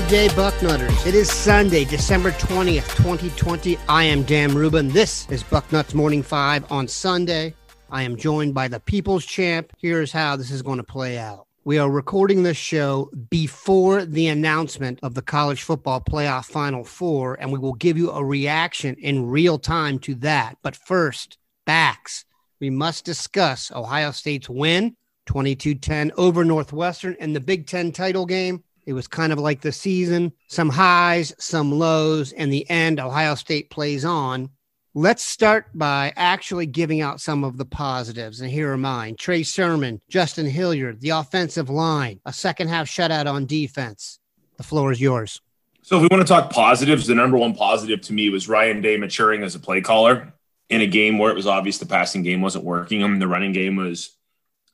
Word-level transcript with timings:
Midday, 0.00 0.28
Bucknutters. 0.28 1.06
It 1.06 1.14
is 1.14 1.30
Sunday, 1.30 1.84
December 1.84 2.30
20th, 2.30 2.96
2020. 2.96 3.76
I 3.86 4.04
am 4.04 4.22
Dan 4.22 4.54
Rubin. 4.54 4.88
This 4.88 5.28
is 5.28 5.42
Bucknuts 5.42 5.92
Morning 5.92 6.22
5 6.22 6.72
on 6.72 6.88
Sunday. 6.88 7.54
I 7.90 8.02
am 8.04 8.16
joined 8.16 8.54
by 8.54 8.66
the 8.68 8.80
People's 8.80 9.26
Champ. 9.26 9.72
Here's 9.76 10.10
how 10.10 10.36
this 10.36 10.50
is 10.50 10.62
going 10.62 10.78
to 10.78 10.84
play 10.84 11.18
out. 11.18 11.46
We 11.64 11.76
are 11.76 11.90
recording 11.90 12.42
this 12.42 12.56
show 12.56 13.10
before 13.28 14.06
the 14.06 14.28
announcement 14.28 15.00
of 15.02 15.12
the 15.12 15.20
college 15.20 15.64
football 15.64 16.00
playoff 16.00 16.46
final 16.46 16.82
four, 16.82 17.34
and 17.34 17.52
we 17.52 17.58
will 17.58 17.74
give 17.74 17.98
you 17.98 18.10
a 18.10 18.24
reaction 18.24 18.96
in 19.00 19.28
real 19.28 19.58
time 19.58 19.98
to 20.00 20.14
that. 20.16 20.56
But 20.62 20.76
first, 20.76 21.36
backs. 21.66 22.24
We 22.58 22.70
must 22.70 23.04
discuss 23.04 23.70
Ohio 23.70 24.12
State's 24.12 24.48
win 24.48 24.96
22 25.26 25.74
10 25.74 26.12
over 26.16 26.42
Northwestern 26.42 27.16
in 27.20 27.34
the 27.34 27.40
Big 27.40 27.66
Ten 27.66 27.92
title 27.92 28.24
game 28.24 28.64
it 28.90 28.94
was 28.94 29.06
kind 29.06 29.32
of 29.32 29.38
like 29.38 29.60
the 29.60 29.70
season, 29.70 30.32
some 30.48 30.68
highs, 30.68 31.32
some 31.38 31.70
lows, 31.70 32.32
and 32.32 32.52
the 32.52 32.68
end, 32.68 32.98
Ohio 32.98 33.36
State 33.36 33.70
plays 33.70 34.04
on. 34.04 34.50
Let's 34.94 35.22
start 35.22 35.66
by 35.72 36.12
actually 36.16 36.66
giving 36.66 37.00
out 37.00 37.20
some 37.20 37.44
of 37.44 37.56
the 37.56 37.64
positives. 37.64 38.40
And 38.40 38.50
here 38.50 38.72
are 38.72 38.76
mine 38.76 39.14
Trey 39.16 39.44
Sermon, 39.44 40.00
Justin 40.10 40.46
Hilliard, 40.46 41.00
the 41.00 41.10
offensive 41.10 41.70
line, 41.70 42.18
a 42.26 42.32
second 42.32 42.66
half 42.66 42.88
shutout 42.88 43.32
on 43.32 43.46
defense. 43.46 44.18
The 44.56 44.64
floor 44.64 44.90
is 44.90 45.00
yours. 45.00 45.40
So, 45.82 45.96
if 45.96 46.02
we 46.02 46.08
want 46.10 46.26
to 46.26 46.30
talk 46.30 46.50
positives, 46.50 47.06
the 47.06 47.14
number 47.14 47.38
one 47.38 47.54
positive 47.54 48.00
to 48.02 48.12
me 48.12 48.28
was 48.28 48.48
Ryan 48.48 48.80
Day 48.80 48.96
maturing 48.96 49.44
as 49.44 49.54
a 49.54 49.60
play 49.60 49.80
caller 49.80 50.34
in 50.68 50.80
a 50.80 50.86
game 50.86 51.16
where 51.16 51.30
it 51.30 51.36
was 51.36 51.46
obvious 51.46 51.78
the 51.78 51.86
passing 51.86 52.24
game 52.24 52.42
wasn't 52.42 52.64
working. 52.64 53.02
Mean, 53.02 53.20
the 53.20 53.28
running 53.28 53.52
game 53.52 53.76
was 53.76 54.16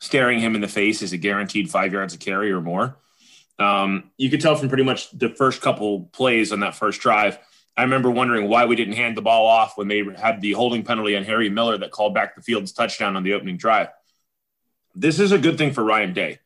staring 0.01 0.41
him 0.41 0.55
in 0.55 0.63
the 0.63 0.69
face 0.69 1.03
as 1.03 1.13
a 1.13 1.19
guaranteed 1.19 1.71
five 1.71 1.93
yards 1.93 2.15
of 2.15 2.21
carry 2.21 2.51
or 2.51 2.63
more. 2.63 2.97
Um, 3.59 4.11
you 4.17 4.31
could 4.31 4.41
tell 4.41 4.55
from 4.57 4.69
pretty 4.69 4.85
much 4.85 5.11
the 5.11 5.31
first 5.31 5.63
couple 5.63 6.03
plays 6.13 6.53
on 6.53 6.61
that 6.61 6.75
first 6.75 7.01
drive. 7.01 7.39
I 7.77 7.83
remember 7.83 8.11
wondering 8.11 8.49
why 8.49 8.65
we 8.65 8.77
didn't 8.77 8.95
hand 8.95 9.17
the 9.17 9.23
ball 9.23 9.47
off 9.47 9.77
when 9.77 9.89
they 9.89 10.03
had 10.17 10.41
the 10.41 10.53
holding 10.53 10.83
penalty 10.83 11.17
on 11.17 11.25
Harry 11.25 11.51
Miller 11.51 11.77
that 11.79 11.91
called 11.91 12.15
back 12.15 12.35
the 12.35 12.43
Fields' 12.43 12.73
touchdown 12.73 13.17
on 13.17 13.23
the 13.23 13.35
opening 13.35 13.57
drive. 13.57 13.89
This 14.95 15.19
is 15.19 15.33
a 15.33 15.39
good 15.39 15.59
thing 15.59 15.73
for 15.73 15.85
Ryan 15.85 16.15
Day 16.15 16.39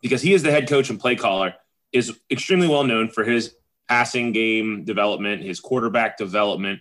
because 0.00 0.22
he 0.22 0.32
is 0.32 0.42
the 0.42 0.52
head 0.52 0.68
coach 0.68 0.90
and 0.90 1.00
play 1.00 1.16
caller, 1.16 1.54
is 1.92 2.16
extremely 2.30 2.68
well 2.68 2.84
known 2.84 3.08
for 3.08 3.24
his 3.24 3.54
passing 3.88 4.32
game 4.32 4.84
development, 4.84 5.42
his 5.42 5.58
quarterback 5.58 6.16
development. 6.16 6.80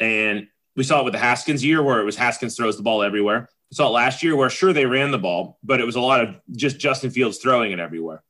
And 0.00 0.48
we 0.74 0.82
saw 0.82 1.00
it 1.00 1.04
with 1.04 1.12
the 1.12 1.18
Haskins 1.18 1.64
year 1.64 1.82
where 1.82 2.00
it 2.00 2.04
was 2.04 2.16
Haskins 2.16 2.56
throws 2.56 2.76
the 2.76 2.82
ball 2.82 3.02
everywhere. 3.02 3.48
We 3.70 3.76
saw 3.76 3.88
it 3.88 3.92
last 3.92 4.22
year 4.22 4.34
where 4.36 4.50
sure 4.50 4.72
they 4.72 4.86
ran 4.86 5.10
the 5.10 5.18
ball, 5.18 5.58
but 5.62 5.80
it 5.80 5.86
was 5.86 5.96
a 5.96 6.00
lot 6.00 6.22
of 6.22 6.40
just 6.52 6.78
Justin 6.78 7.10
Fields 7.10 7.38
throwing 7.38 7.72
it 7.72 7.78
everywhere. 7.78 8.22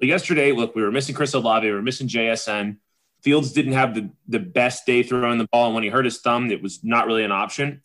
Yesterday, 0.00 0.52
look, 0.52 0.74
we 0.74 0.82
were 0.82 0.90
missing 0.90 1.14
Chris 1.14 1.34
Olave, 1.34 1.66
we 1.66 1.72
were 1.72 1.82
missing 1.82 2.08
JSN. 2.08 2.78
Fields 3.22 3.52
didn't 3.52 3.72
have 3.72 3.94
the, 3.94 4.10
the 4.28 4.38
best 4.38 4.84
day 4.84 5.02
throwing 5.02 5.38
the 5.38 5.48
ball. 5.50 5.66
And 5.66 5.74
when 5.74 5.84
he 5.84 5.88
hurt 5.88 6.04
his 6.04 6.20
thumb, 6.20 6.50
it 6.50 6.62
was 6.62 6.84
not 6.84 7.06
really 7.06 7.24
an 7.24 7.32
option. 7.32 7.82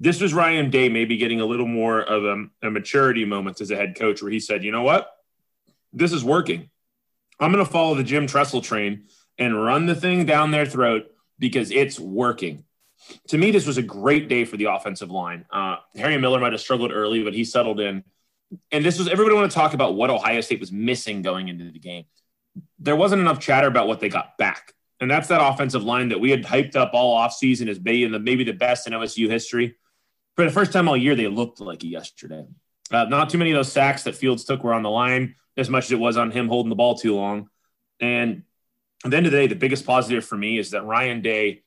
This 0.00 0.20
was 0.20 0.32
Ryan 0.32 0.70
Day 0.70 0.88
maybe 0.88 1.16
getting 1.16 1.40
a 1.40 1.44
little 1.44 1.66
more 1.66 2.00
of 2.00 2.24
a, 2.24 2.66
a 2.66 2.70
maturity 2.70 3.24
moment 3.24 3.60
as 3.60 3.70
a 3.70 3.76
head 3.76 3.96
coach 3.96 4.22
where 4.22 4.30
he 4.30 4.40
said, 4.40 4.64
you 4.64 4.70
know 4.70 4.82
what? 4.82 5.10
This 5.92 6.12
is 6.12 6.24
working. 6.24 6.70
I'm 7.40 7.52
going 7.52 7.64
to 7.64 7.70
follow 7.70 7.94
the 7.94 8.04
Jim 8.04 8.26
Tressel 8.26 8.62
train 8.62 9.04
and 9.38 9.62
run 9.62 9.86
the 9.86 9.94
thing 9.94 10.24
down 10.24 10.50
their 10.50 10.66
throat 10.66 11.06
because 11.38 11.70
it's 11.70 11.98
working. 11.98 12.64
To 13.28 13.38
me, 13.38 13.50
this 13.50 13.66
was 13.66 13.78
a 13.78 13.82
great 13.82 14.28
day 14.28 14.44
for 14.44 14.56
the 14.56 14.66
offensive 14.66 15.10
line. 15.10 15.44
Uh, 15.50 15.76
Harry 15.96 16.18
Miller 16.18 16.40
might 16.40 16.52
have 16.52 16.60
struggled 16.60 16.92
early, 16.92 17.22
but 17.22 17.34
he 17.34 17.44
settled 17.44 17.80
in 17.80 18.04
and 18.70 18.84
this 18.84 18.98
was 18.98 19.08
everybody 19.08 19.34
want 19.34 19.50
to 19.50 19.54
talk 19.54 19.74
about 19.74 19.94
what 19.94 20.10
Ohio 20.10 20.40
State 20.40 20.60
was 20.60 20.72
missing 20.72 21.22
going 21.22 21.48
into 21.48 21.70
the 21.70 21.78
game. 21.78 22.04
There 22.78 22.96
wasn't 22.96 23.20
enough 23.20 23.40
chatter 23.40 23.66
about 23.66 23.88
what 23.88 24.00
they 24.00 24.08
got 24.08 24.38
back. 24.38 24.74
And 25.00 25.10
that's 25.10 25.28
that 25.28 25.40
offensive 25.40 25.84
line 25.84 26.08
that 26.08 26.20
we 26.20 26.30
had 26.30 26.42
hyped 26.42 26.74
up 26.74 26.90
all 26.92 27.18
offseason 27.18 27.68
as 27.68 27.78
being 27.78 28.10
the, 28.10 28.18
maybe 28.18 28.42
the 28.42 28.52
best 28.52 28.86
in 28.86 28.92
OSU 28.92 29.30
history. 29.30 29.76
For 30.34 30.44
the 30.44 30.50
first 30.50 30.72
time 30.72 30.88
all 30.88 30.96
year, 30.96 31.14
they 31.14 31.28
looked 31.28 31.60
like 31.60 31.84
it 31.84 31.88
yesterday. 31.88 32.46
Uh, 32.90 33.04
not 33.04 33.30
too 33.30 33.38
many 33.38 33.52
of 33.52 33.56
those 33.56 33.70
sacks 33.70 34.04
that 34.04 34.16
Fields 34.16 34.44
took 34.44 34.64
were 34.64 34.74
on 34.74 34.82
the 34.82 34.90
line 34.90 35.36
as 35.56 35.68
much 35.68 35.84
as 35.84 35.92
it 35.92 35.98
was 35.98 36.16
on 36.16 36.30
him 36.30 36.48
holding 36.48 36.70
the 36.70 36.76
ball 36.76 36.96
too 36.96 37.14
long. 37.14 37.48
And 38.00 38.42
at 39.04 39.10
the 39.10 39.16
end 39.16 39.26
of 39.26 39.32
the 39.32 39.38
day, 39.38 39.46
the 39.46 39.54
biggest 39.54 39.86
positive 39.86 40.24
for 40.24 40.36
me 40.36 40.58
is 40.58 40.70
that 40.70 40.84
Ryan 40.84 41.20
Day 41.20 41.62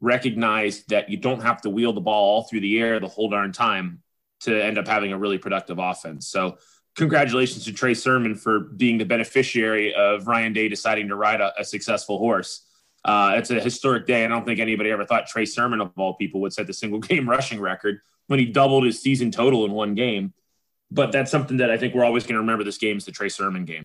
recognized 0.00 0.90
that 0.90 1.08
you 1.10 1.16
don't 1.16 1.42
have 1.42 1.62
to 1.62 1.70
wheel 1.70 1.92
the 1.92 2.00
ball 2.00 2.36
all 2.36 2.42
through 2.42 2.60
the 2.60 2.78
air 2.78 3.00
the 3.00 3.08
whole 3.08 3.30
darn 3.30 3.52
time 3.52 4.02
to 4.40 4.64
end 4.64 4.78
up 4.78 4.86
having 4.86 5.12
a 5.12 5.18
really 5.18 5.38
productive 5.38 5.78
offense. 5.78 6.28
So, 6.28 6.58
congratulations 6.94 7.64
to 7.66 7.72
Trey 7.72 7.94
Sermon 7.94 8.34
for 8.34 8.60
being 8.60 8.98
the 8.98 9.04
beneficiary 9.04 9.94
of 9.94 10.26
Ryan 10.26 10.52
Day 10.52 10.68
deciding 10.68 11.08
to 11.08 11.16
ride 11.16 11.40
a, 11.40 11.52
a 11.58 11.64
successful 11.64 12.18
horse. 12.18 12.66
Uh, 13.04 13.34
it's 13.36 13.50
a 13.50 13.60
historic 13.60 14.06
day. 14.06 14.24
I 14.24 14.28
don't 14.28 14.44
think 14.44 14.58
anybody 14.58 14.90
ever 14.90 15.04
thought 15.04 15.26
Trey 15.26 15.44
Sermon, 15.44 15.80
of 15.80 15.92
all 15.96 16.14
people, 16.14 16.40
would 16.40 16.52
set 16.52 16.66
the 16.66 16.72
single 16.72 16.98
game 17.00 17.28
rushing 17.28 17.60
record 17.60 18.00
when 18.26 18.40
he 18.40 18.46
doubled 18.46 18.84
his 18.84 19.00
season 19.00 19.30
total 19.30 19.64
in 19.64 19.72
one 19.72 19.94
game. 19.94 20.32
But 20.90 21.12
that's 21.12 21.30
something 21.30 21.58
that 21.58 21.70
I 21.70 21.76
think 21.76 21.94
we're 21.94 22.04
always 22.04 22.24
going 22.24 22.34
to 22.34 22.40
remember 22.40 22.64
this 22.64 22.78
game 22.78 22.96
is 22.96 23.04
the 23.04 23.12
Trey 23.12 23.28
Sermon 23.28 23.64
game. 23.64 23.84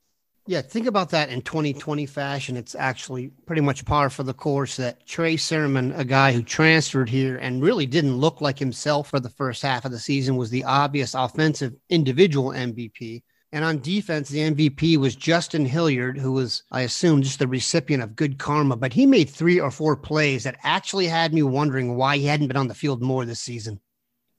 Yeah, 0.52 0.62
think 0.62 0.86
about 0.86 1.12
that 1.12 1.30
in 1.30 1.44
2020 1.44 2.06
fashion. 2.06 2.58
It's 2.58 2.76
actually 2.76 3.30
pretty 3.46 3.62
much 3.62 3.86
par 3.86 4.10
for 4.10 4.24
the 4.24 4.34
course 4.34 4.76
that 4.76 5.08
Trey 5.08 5.38
Sermon, 5.38 5.94
a 5.94 6.04
guy 6.04 6.34
who 6.34 6.44
transferred 6.44 7.08
here 7.08 7.38
and 7.38 7.64
really 7.64 7.86
didn't 7.86 8.18
look 8.18 8.42
like 8.42 8.60
himself 8.60 9.10
for 9.10 9.22
the 9.22 9.30
first 9.30 9.62
half 9.62 9.86
of 9.86 9.92
the 9.92 9.98
season, 9.98 10.36
was 10.36 10.50
the 10.50 10.66
obvious 10.66 11.14
offensive 11.14 11.74
individual 11.90 12.50
MVP. 12.50 13.24
And 13.54 13.64
on 13.64 13.80
defense, 13.80 14.28
the 14.28 14.40
MVP 14.40 14.98
was 14.98 15.16
Justin 15.16 15.66
Hilliard, 15.66 16.18
who 16.18 16.34
was, 16.34 16.64
I 16.70 16.82
assume, 16.82 17.22
just 17.22 17.40
the 17.40 17.48
recipient 17.48 18.04
of 18.04 18.18
good 18.18 18.38
karma. 18.38 18.76
But 18.76 18.92
he 18.92 19.06
made 19.06 19.30
three 19.30 19.58
or 19.58 19.72
four 19.72 19.96
plays 19.96 20.44
that 20.44 20.58
actually 20.64 21.08
had 21.08 21.34
me 21.34 21.44
wondering 21.44 21.96
why 21.96 22.18
he 22.18 22.26
hadn't 22.26 22.48
been 22.48 22.58
on 22.58 22.68
the 22.68 22.74
field 22.74 23.02
more 23.02 23.24
this 23.24 23.40
season. 23.40 23.80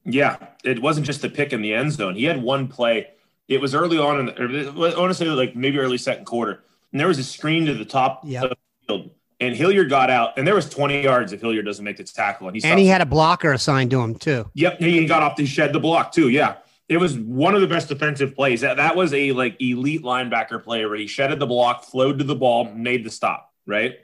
Yeah, 0.04 0.36
it 0.62 0.82
wasn't 0.82 1.06
just 1.06 1.22
the 1.22 1.30
pick 1.30 1.54
in 1.54 1.62
the 1.62 1.72
end 1.72 1.92
zone. 1.92 2.16
He 2.16 2.24
had 2.24 2.42
one 2.42 2.68
play 2.68 3.06
it 3.48 3.60
was 3.60 3.74
early 3.74 3.98
on 3.98 4.20
in 4.20 4.26
the, 4.26 4.94
honestly 4.96 5.26
like 5.28 5.56
maybe 5.56 5.78
early 5.78 5.98
second 5.98 6.24
quarter, 6.24 6.62
and 6.92 7.00
there 7.00 7.08
was 7.08 7.18
a 7.18 7.24
screen 7.24 7.66
to 7.66 7.74
the 7.74 7.84
top 7.84 8.22
yep. 8.24 8.44
of 8.44 8.50
the 8.50 8.56
field, 8.86 9.10
and 9.40 9.56
Hilliard 9.56 9.90
got 9.90 10.10
out, 10.10 10.38
and 10.38 10.46
there 10.46 10.54
was 10.54 10.68
20 10.68 11.02
yards 11.02 11.32
if 11.32 11.40
Hilliard 11.40 11.64
doesn't 11.64 11.84
make 11.84 11.96
the 11.96 12.04
tackle, 12.04 12.48
and 12.48 12.56
he 12.56 12.64
and 12.64 12.78
he 12.78 12.86
had 12.86 13.00
a 13.00 13.06
blocker 13.06 13.52
assigned 13.52 13.90
to 13.90 14.00
him 14.00 14.14
too. 14.14 14.50
Yep, 14.54 14.78
he 14.78 15.04
got 15.06 15.22
off 15.22 15.36
the 15.36 15.46
shed 15.46 15.72
the 15.72 15.80
block 15.80 16.12
too. 16.12 16.28
Yeah, 16.28 16.56
it 16.88 16.98
was 16.98 17.18
one 17.18 17.54
of 17.54 17.60
the 17.60 17.66
best 17.66 17.88
defensive 17.88 18.34
plays. 18.34 18.60
That 18.60 18.76
that 18.76 18.96
was 18.96 19.12
a 19.12 19.32
like 19.32 19.60
elite 19.60 20.02
linebacker 20.02 20.62
play 20.62 20.84
where 20.86 20.96
he 20.96 21.06
shedded 21.06 21.38
the 21.38 21.46
block, 21.46 21.84
flowed 21.84 22.18
to 22.18 22.24
the 22.24 22.36
ball, 22.36 22.72
made 22.72 23.04
the 23.04 23.10
stop. 23.10 23.52
Right, 23.66 23.96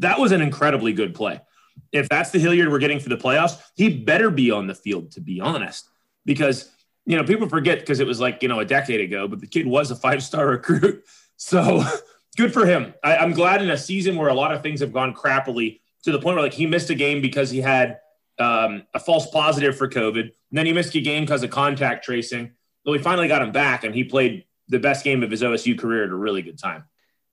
that 0.00 0.18
was 0.18 0.32
an 0.32 0.40
incredibly 0.40 0.92
good 0.92 1.14
play. 1.14 1.40
If 1.92 2.08
that's 2.08 2.30
the 2.30 2.38
Hilliard 2.38 2.70
we're 2.70 2.78
getting 2.78 3.00
for 3.00 3.08
the 3.08 3.16
playoffs, 3.16 3.60
he 3.74 3.88
better 3.88 4.30
be 4.30 4.50
on 4.50 4.66
the 4.66 4.74
field. 4.74 5.12
To 5.12 5.20
be 5.20 5.40
honest, 5.40 5.88
because 6.24 6.70
you 7.10 7.16
know, 7.16 7.24
people 7.24 7.48
forget 7.48 7.80
because 7.80 7.98
it 7.98 8.06
was 8.06 8.20
like, 8.20 8.40
you 8.40 8.48
know, 8.48 8.60
a 8.60 8.64
decade 8.64 9.00
ago, 9.00 9.26
but 9.26 9.40
the 9.40 9.46
kid 9.48 9.66
was 9.66 9.90
a 9.90 9.96
five 9.96 10.22
star 10.22 10.46
recruit. 10.50 11.04
So 11.36 11.82
good 12.36 12.52
for 12.52 12.64
him. 12.64 12.94
I, 13.02 13.16
am 13.16 13.32
glad 13.32 13.62
in 13.62 13.70
a 13.70 13.76
season 13.76 14.16
where 14.16 14.28
a 14.28 14.34
lot 14.34 14.54
of 14.54 14.62
things 14.62 14.78
have 14.78 14.92
gone 14.92 15.12
crappily 15.12 15.80
to 16.04 16.12
the 16.12 16.20
point 16.20 16.36
where 16.36 16.44
like 16.44 16.54
he 16.54 16.66
missed 16.66 16.88
a 16.88 16.94
game 16.94 17.20
because 17.20 17.50
he 17.50 17.60
had 17.60 17.98
um, 18.38 18.84
a 18.94 19.00
false 19.00 19.28
positive 19.30 19.76
for 19.76 19.88
COVID. 19.88 20.20
And 20.20 20.32
then 20.52 20.66
he 20.66 20.72
missed 20.72 20.94
a 20.94 21.00
game 21.00 21.24
because 21.24 21.42
of 21.42 21.50
contact 21.50 22.04
tracing. 22.04 22.52
But 22.84 22.92
we 22.92 22.98
finally 22.98 23.26
got 23.26 23.42
him 23.42 23.50
back 23.50 23.82
and 23.82 23.92
he 23.92 24.04
played 24.04 24.44
the 24.68 24.78
best 24.78 25.02
game 25.02 25.24
of 25.24 25.32
his 25.32 25.42
OSU 25.42 25.76
career 25.76 26.04
at 26.04 26.10
a 26.10 26.14
really 26.14 26.42
good 26.42 26.60
time. 26.60 26.84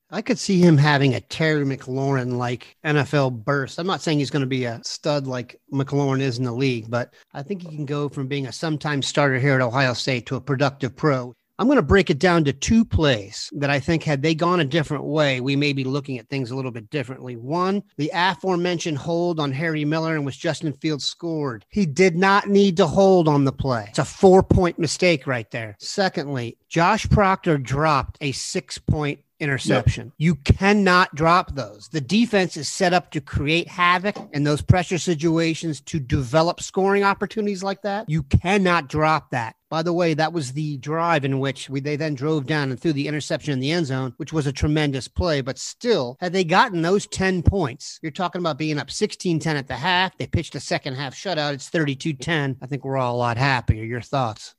I 0.09 0.21
could 0.21 0.39
see 0.39 0.59
him 0.59 0.77
having 0.77 1.15
a 1.15 1.21
Terry 1.21 1.65
McLaurin 1.65 2.37
like 2.37 2.77
NFL 2.85 3.43
burst. 3.43 3.77
I'm 3.77 3.87
not 3.87 4.01
saying 4.01 4.19
he's 4.19 4.29
going 4.29 4.41
to 4.41 4.47
be 4.47 4.63
a 4.63 4.79
stud 4.83 5.27
like 5.27 5.59
McLaurin 5.73 6.21
is 6.21 6.37
in 6.37 6.45
the 6.45 6.51
league, 6.53 6.89
but 6.89 7.13
I 7.33 7.43
think 7.43 7.61
he 7.61 7.75
can 7.75 7.85
go 7.85 8.07
from 8.07 8.27
being 8.27 8.47
a 8.47 8.53
sometime 8.53 9.01
starter 9.01 9.37
here 9.37 9.55
at 9.55 9.61
Ohio 9.61 9.93
State 9.93 10.25
to 10.27 10.37
a 10.37 10.41
productive 10.41 10.95
pro. 10.95 11.33
I'm 11.59 11.67
going 11.67 11.77
to 11.77 11.81
break 11.81 12.11
it 12.11 12.19
down 12.19 12.43
to 12.43 12.53
two 12.53 12.85
plays 12.85 13.49
that 13.53 13.71
I 13.71 13.79
think 13.79 14.03
had 14.03 14.21
they 14.21 14.35
gone 14.35 14.59
a 14.59 14.65
different 14.65 15.05
way, 15.05 15.41
we 15.41 15.55
may 15.55 15.73
be 15.73 15.83
looking 15.83 16.19
at 16.19 16.29
things 16.29 16.51
a 16.51 16.55
little 16.55 16.71
bit 16.71 16.89
differently. 16.91 17.35
One, 17.35 17.81
the 17.97 18.11
aforementioned 18.13 18.99
hold 18.99 19.39
on 19.39 19.51
Harry 19.51 19.83
Miller 19.83 20.15
and 20.15 20.25
which 20.25 20.39
Justin 20.39 20.71
Fields 20.73 21.05
scored. 21.05 21.65
He 21.69 21.87
did 21.87 22.15
not 22.15 22.47
need 22.47 22.77
to 22.77 22.85
hold 22.85 23.27
on 23.27 23.43
the 23.43 23.51
play. 23.51 23.87
It's 23.89 23.97
a 23.97 24.05
four 24.05 24.43
point 24.43 24.77
mistake 24.77 25.25
right 25.25 25.49
there. 25.49 25.75
Secondly, 25.79 26.59
Josh 26.69 27.09
Proctor 27.09 27.57
dropped 27.57 28.19
a 28.21 28.33
six 28.33 28.77
point 28.77 29.19
interception. 29.39 30.07
Yep. 30.07 30.13
You 30.17 30.35
cannot 30.35 31.15
drop 31.15 31.55
those. 31.55 31.89
The 31.89 32.01
defense 32.01 32.57
is 32.57 32.67
set 32.67 32.93
up 32.93 33.11
to 33.11 33.21
create 33.21 33.67
havoc 33.67 34.17
in 34.33 34.43
those 34.43 34.61
pressure 34.61 34.97
situations 34.97 35.81
to 35.81 35.99
develop 35.99 36.61
scoring 36.61 37.03
opportunities 37.03 37.63
like 37.63 37.81
that. 37.83 38.09
You 38.09 38.23
cannot 38.23 38.89
drop 38.89 39.31
that. 39.31 39.55
By 39.69 39.83
the 39.83 39.93
way, 39.93 40.13
that 40.13 40.31
was 40.31 40.53
the 40.53 40.77
drive 40.77 41.25
in 41.25 41.39
which 41.39 41.69
we, 41.69 41.81
they 41.81 41.97
then 41.97 42.15
drove 42.15 42.45
down 42.45 42.71
and 42.71 42.79
threw 42.79 42.93
the 42.93 43.07
interception 43.07 43.51
in 43.51 43.59
the 43.59 43.71
end 43.71 43.87
zone, 43.87 44.13
which 44.15 44.31
was 44.31 44.47
a 44.47 44.53
tremendous 44.53 45.09
play. 45.09 45.41
But 45.41 45.59
still, 45.59 46.15
had 46.21 46.31
they 46.31 46.45
gotten 46.45 46.81
those 46.81 47.05
10 47.07 47.43
points, 47.43 47.99
you're 48.01 48.11
talking 48.11 48.39
about 48.39 48.57
being 48.57 48.79
up 48.79 48.89
16 48.89 49.39
10 49.39 49.57
at 49.57 49.67
the 49.67 49.75
half. 49.75 50.17
They 50.17 50.27
pitched 50.27 50.55
a 50.55 50.61
second 50.61 50.95
half 50.95 51.13
shutout. 51.13 51.53
It's 51.53 51.69
32 51.69 52.13
10. 52.13 52.57
I 52.61 52.65
think 52.65 52.85
we're 52.85 52.97
all 52.97 53.15
a 53.15 53.17
lot 53.17 53.37
happier. 53.37 53.83
Your 53.83 54.01
thoughts? 54.01 54.55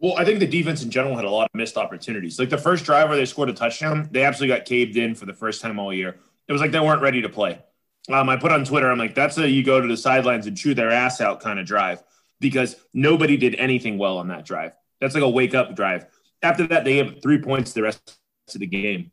Well, 0.00 0.14
I 0.18 0.24
think 0.24 0.40
the 0.40 0.46
defense 0.46 0.82
in 0.82 0.90
general 0.90 1.16
had 1.16 1.24
a 1.24 1.30
lot 1.30 1.44
of 1.44 1.54
missed 1.54 1.76
opportunities. 1.76 2.38
Like 2.38 2.50
the 2.50 2.58
first 2.58 2.84
drive 2.84 3.08
where 3.08 3.16
they 3.16 3.24
scored 3.24 3.48
a 3.48 3.52
touchdown, 3.52 4.08
they 4.10 4.24
absolutely 4.24 4.56
got 4.56 4.66
caved 4.66 4.96
in 4.96 5.14
for 5.14 5.26
the 5.26 5.32
first 5.32 5.62
time 5.62 5.78
all 5.78 5.92
year. 5.92 6.16
It 6.48 6.52
was 6.52 6.60
like 6.60 6.72
they 6.72 6.80
weren't 6.80 7.00
ready 7.00 7.22
to 7.22 7.28
play. 7.28 7.60
Um, 8.10 8.28
I 8.28 8.36
put 8.36 8.52
on 8.52 8.64
Twitter, 8.64 8.90
I'm 8.90 8.98
like, 8.98 9.14
that's 9.14 9.38
a 9.38 9.48
you 9.48 9.64
go 9.64 9.80
to 9.80 9.88
the 9.88 9.96
sidelines 9.96 10.46
and 10.46 10.56
chew 10.56 10.74
their 10.74 10.90
ass 10.90 11.20
out 11.20 11.40
kind 11.40 11.58
of 11.58 11.64
drive 11.64 12.02
because 12.38 12.76
nobody 12.92 13.36
did 13.38 13.54
anything 13.54 13.96
well 13.96 14.18
on 14.18 14.28
that 14.28 14.44
drive. 14.44 14.72
That's 15.00 15.14
like 15.14 15.24
a 15.24 15.28
wake 15.28 15.54
up 15.54 15.74
drive. 15.74 16.06
After 16.42 16.66
that, 16.66 16.84
they 16.84 16.98
have 16.98 17.22
three 17.22 17.38
points 17.38 17.72
the 17.72 17.82
rest 17.82 18.18
of 18.54 18.60
the 18.60 18.66
game. 18.66 19.10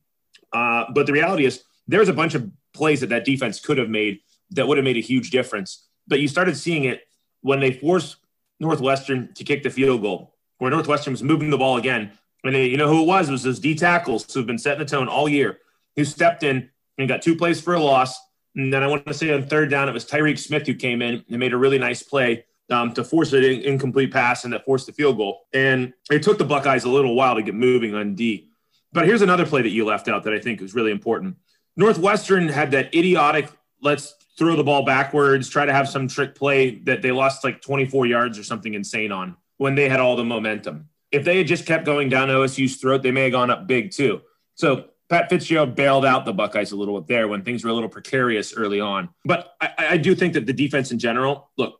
Uh, 0.52 0.86
but 0.94 1.06
the 1.06 1.14
reality 1.14 1.46
is, 1.46 1.64
there's 1.88 2.10
a 2.10 2.14
bunch 2.14 2.36
of 2.36 2.50
plays 2.74 3.00
that 3.00 3.10
that 3.10 3.24
defense 3.24 3.60
could 3.60 3.78
have 3.78 3.90
made 3.90 4.20
that 4.52 4.68
would 4.68 4.78
have 4.78 4.84
made 4.84 4.98
a 4.98 5.02
huge 5.02 5.30
difference. 5.30 5.88
But 6.08 6.20
you 6.20 6.28
started 6.28 6.58
seeing 6.58 6.84
it 6.84 7.02
when 7.42 7.60
they 7.62 7.72
forced 7.72 8.18
Northwestern 8.60 9.34
to 9.36 9.44
kick 9.46 9.64
the 9.64 9.70
field 9.70 10.02
goal 10.02 10.31
where 10.62 10.70
Northwestern 10.70 11.12
was 11.12 11.24
moving 11.24 11.50
the 11.50 11.58
ball 11.58 11.78
again. 11.78 12.12
And 12.44 12.54
they, 12.54 12.68
you 12.68 12.78
know 12.78 12.88
who 12.88 13.02
it 13.02 13.08
was? 13.08 13.28
It 13.28 13.32
was 13.32 13.42
those 13.42 13.60
D 13.60 13.74
tackles 13.74 14.32
who've 14.32 14.46
been 14.46 14.60
setting 14.60 14.78
the 14.78 14.86
tone 14.86 15.08
all 15.08 15.28
year, 15.28 15.58
who 15.96 16.06
stepped 16.06 16.44
in 16.44 16.70
and 17.00 17.08
got 17.08 17.24
two 17.24 17.36
plays 17.36 17.60
for 17.60 17.74
a 17.74 17.80
loss. 17.80 18.16
And 18.56 18.72
then 18.72 18.84
I 18.84 18.88
want 18.88 19.08
to 19.08 19.14
say 19.16 19.34
on 19.34 19.48
third 19.48 19.72
down, 19.72 19.90
it 19.90 19.92
was 19.92 20.06
Tyreke 20.06 20.38
Smith 20.38 20.68
who 20.68 20.76
came 20.76 21.02
in 21.02 21.26
and 21.28 21.40
made 21.40 21.54
a 21.54 21.58
really 21.58 21.80
nice 21.80 22.04
play 22.04 22.46
um, 22.70 22.94
to 22.94 23.04
force 23.04 23.34
an 23.34 23.44
incomplete 23.44 24.14
pass 24.14 24.44
and 24.44 24.54
that 24.54 24.64
forced 24.64 24.86
the 24.86 24.94
field 24.94 25.18
goal. 25.18 25.48
And 25.52 25.94
it 26.12 26.22
took 26.22 26.38
the 26.38 26.46
Buckeyes 26.46 26.84
a 26.84 26.90
little 26.90 27.16
while 27.16 27.34
to 27.34 27.42
get 27.42 27.56
moving 27.56 27.96
on 27.96 28.14
D. 28.14 28.52
But 28.94 29.08
here's 29.08 29.24
another 29.24 29.48
play 29.48 29.64
that 29.64 29.70
you 29.70 29.84
left 29.84 30.08
out 30.08 30.26
that 30.26 30.34
I 30.34 30.40
think 30.40 30.62
is 30.62 30.76
really 30.76 30.92
important. 30.92 31.38
Northwestern 31.76 32.48
had 32.48 32.70
that 32.72 32.94
idiotic, 32.94 33.50
let's 33.82 34.14
throw 34.38 34.56
the 34.56 34.64
ball 34.64 34.86
backwards, 34.86 35.50
try 35.50 35.66
to 35.66 35.74
have 35.74 35.90
some 35.90 36.08
trick 36.08 36.36
play 36.36 36.76
that 36.82 37.02
they 37.02 37.12
lost 37.12 37.44
like 37.44 37.64
24 37.64 38.06
yards 38.06 38.38
or 38.38 38.44
something 38.44 38.76
insane 38.76 39.12
on 39.12 39.38
when 39.62 39.76
they 39.76 39.88
had 39.88 40.00
all 40.00 40.16
the 40.16 40.24
momentum. 40.24 40.90
If 41.12 41.24
they 41.24 41.38
had 41.38 41.46
just 41.46 41.68
kept 41.68 41.86
going 41.86 42.10
down 42.10 42.30
OSU's 42.30 42.78
throat, 42.78 43.04
they 43.04 43.12
may 43.12 43.26
have 43.26 43.32
gone 43.32 43.52
up 43.52 43.68
big 43.68 43.92
too. 43.92 44.22
So 44.56 44.86
Pat 45.08 45.30
Fitzgerald 45.30 45.76
bailed 45.76 46.04
out 46.04 46.26
the 46.26 46.34
Buckeyes 46.34 46.72
a 46.72 46.76
little 46.76 47.00
bit 47.00 47.08
there 47.08 47.28
when 47.28 47.44
things 47.44 47.64
were 47.64 47.70
a 47.70 47.74
little 47.74 47.88
precarious 47.88 48.56
early 48.56 48.80
on. 48.80 49.10
But 49.24 49.54
I, 49.62 49.74
I 49.78 49.98
do 49.98 50.16
think 50.16 50.34
that 50.34 50.48
the 50.48 50.54
defense 50.54 50.90
in 50.90 50.98
general, 50.98 51.52
look, 51.58 51.80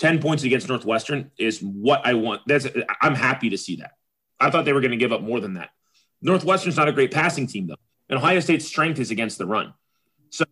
10 0.00 0.20
points 0.20 0.42
against 0.42 0.68
Northwestern 0.68 1.30
is 1.38 1.60
what 1.60 2.04
I 2.04 2.14
want. 2.14 2.42
That's 2.46 2.66
I'm 3.00 3.14
happy 3.14 3.50
to 3.50 3.56
see 3.56 3.76
that. 3.76 3.92
I 4.40 4.50
thought 4.50 4.64
they 4.64 4.72
were 4.72 4.80
going 4.80 4.90
to 4.90 4.96
give 4.96 5.12
up 5.12 5.22
more 5.22 5.38
than 5.38 5.54
that. 5.54 5.70
Northwestern's 6.22 6.76
not 6.76 6.88
a 6.88 6.92
great 6.92 7.12
passing 7.12 7.46
team, 7.46 7.68
though. 7.68 7.76
And 8.08 8.18
Ohio 8.18 8.40
State's 8.40 8.66
strength 8.66 8.98
is 8.98 9.12
against 9.12 9.38
the 9.38 9.46
run. 9.46 9.72
So 10.30 10.46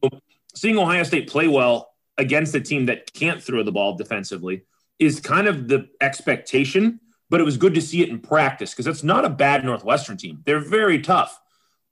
seeing 0.54 0.78
Ohio 0.78 1.02
State 1.02 1.28
play 1.28 1.48
well 1.48 1.90
against 2.19 2.54
a 2.54 2.60
team 2.60 2.86
that 2.86 3.12
can't 3.14 3.42
throw 3.42 3.64
the 3.64 3.72
ball 3.72 3.96
defensively 3.96 4.62
is 4.99 5.21
kind 5.21 5.47
of 5.47 5.69
the 5.69 5.89
expectation, 6.00 7.00
but 7.31 7.41
it 7.41 7.45
was 7.45 7.56
good 7.56 7.75
to 7.75 7.83
see 7.83 8.03
it 8.03 8.09
in 8.09 8.19
practice 8.19 8.73
because 8.73 8.87
it's 8.87 9.05
not 9.05 9.25
a 9.25 9.31
bad 9.31 9.65
Northwestern 9.65 10.17
team. 10.17 10.43
They're 10.45 10.61
very 10.61 11.00
tough. 11.00 11.39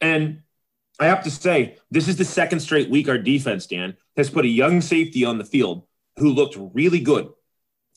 And 0.01 0.43
I 0.99 1.07
have 1.07 1.23
to 1.25 1.31
say, 1.31 1.77
this 1.91 2.09
is 2.09 2.17
the 2.17 2.25
second 2.25 2.61
straight 2.61 2.91
week 2.91 3.09
our 3.09 3.19
defense, 3.19 3.67
Dan, 3.67 3.97
has 4.17 4.31
put 4.31 4.45
a 4.45 4.49
young 4.49 4.81
safety 4.81 5.25
on 5.25 5.39
the 5.39 5.45
field 5.45 5.85
who 6.19 6.31
looked 6.31 6.57
really 6.75 7.01
good. 7.01 7.29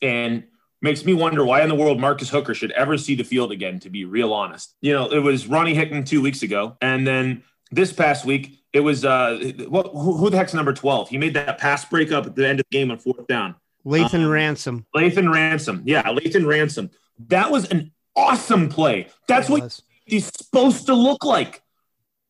And 0.02 0.46
makes 0.82 1.04
me 1.04 1.14
wonder 1.14 1.44
why 1.44 1.62
in 1.62 1.70
the 1.70 1.76
world 1.76 2.00
Marcus 2.00 2.30
Hooker 2.30 2.54
should 2.54 2.72
ever 2.72 2.98
see 2.98 3.16
the 3.16 3.24
field 3.24 3.52
again, 3.52 3.80
to 3.82 3.90
be 3.90 4.06
real 4.06 4.34
honest. 4.34 4.76
You 4.82 4.94
know, 4.94 5.12
it 5.12 5.20
was 5.20 5.48
Ronnie 5.48 5.74
Hickman 5.74 6.06
two 6.06 6.22
weeks 6.22 6.42
ago. 6.42 6.78
And 6.82 7.06
then 7.06 7.44
this 7.72 7.92
past 7.92 8.26
week, 8.26 8.64
it 8.72 8.80
was 8.80 9.04
uh, 9.04 9.38
who, 9.38 10.18
who 10.18 10.30
the 10.30 10.38
heck's 10.38 10.54
number 10.54 10.74
12? 10.74 11.10
He 11.10 11.18
made 11.18 11.34
that 11.34 11.58
pass 11.58 11.86
breakup 11.86 12.26
at 12.26 12.36
the 12.36 12.48
end 12.48 12.60
of 12.60 12.66
the 12.70 12.78
game 12.78 12.92
on 12.92 12.98
fourth 12.98 13.28
down. 13.28 13.56
Lathan 13.86 14.26
um, 14.26 14.30
Ransom. 14.30 14.86
Lathan 14.96 15.34
Ransom. 15.34 15.84
Yeah, 15.86 16.04
Lathan 16.04 16.46
Ransom. 16.46 16.90
That 17.28 17.52
was 17.52 17.70
an 17.70 17.92
awesome 18.16 18.70
play. 18.70 19.08
That's 19.28 19.50
what 19.50 19.80
he's 20.06 20.26
supposed 20.26 20.86
to 20.88 20.94
look 20.94 21.24
like. 21.24 21.62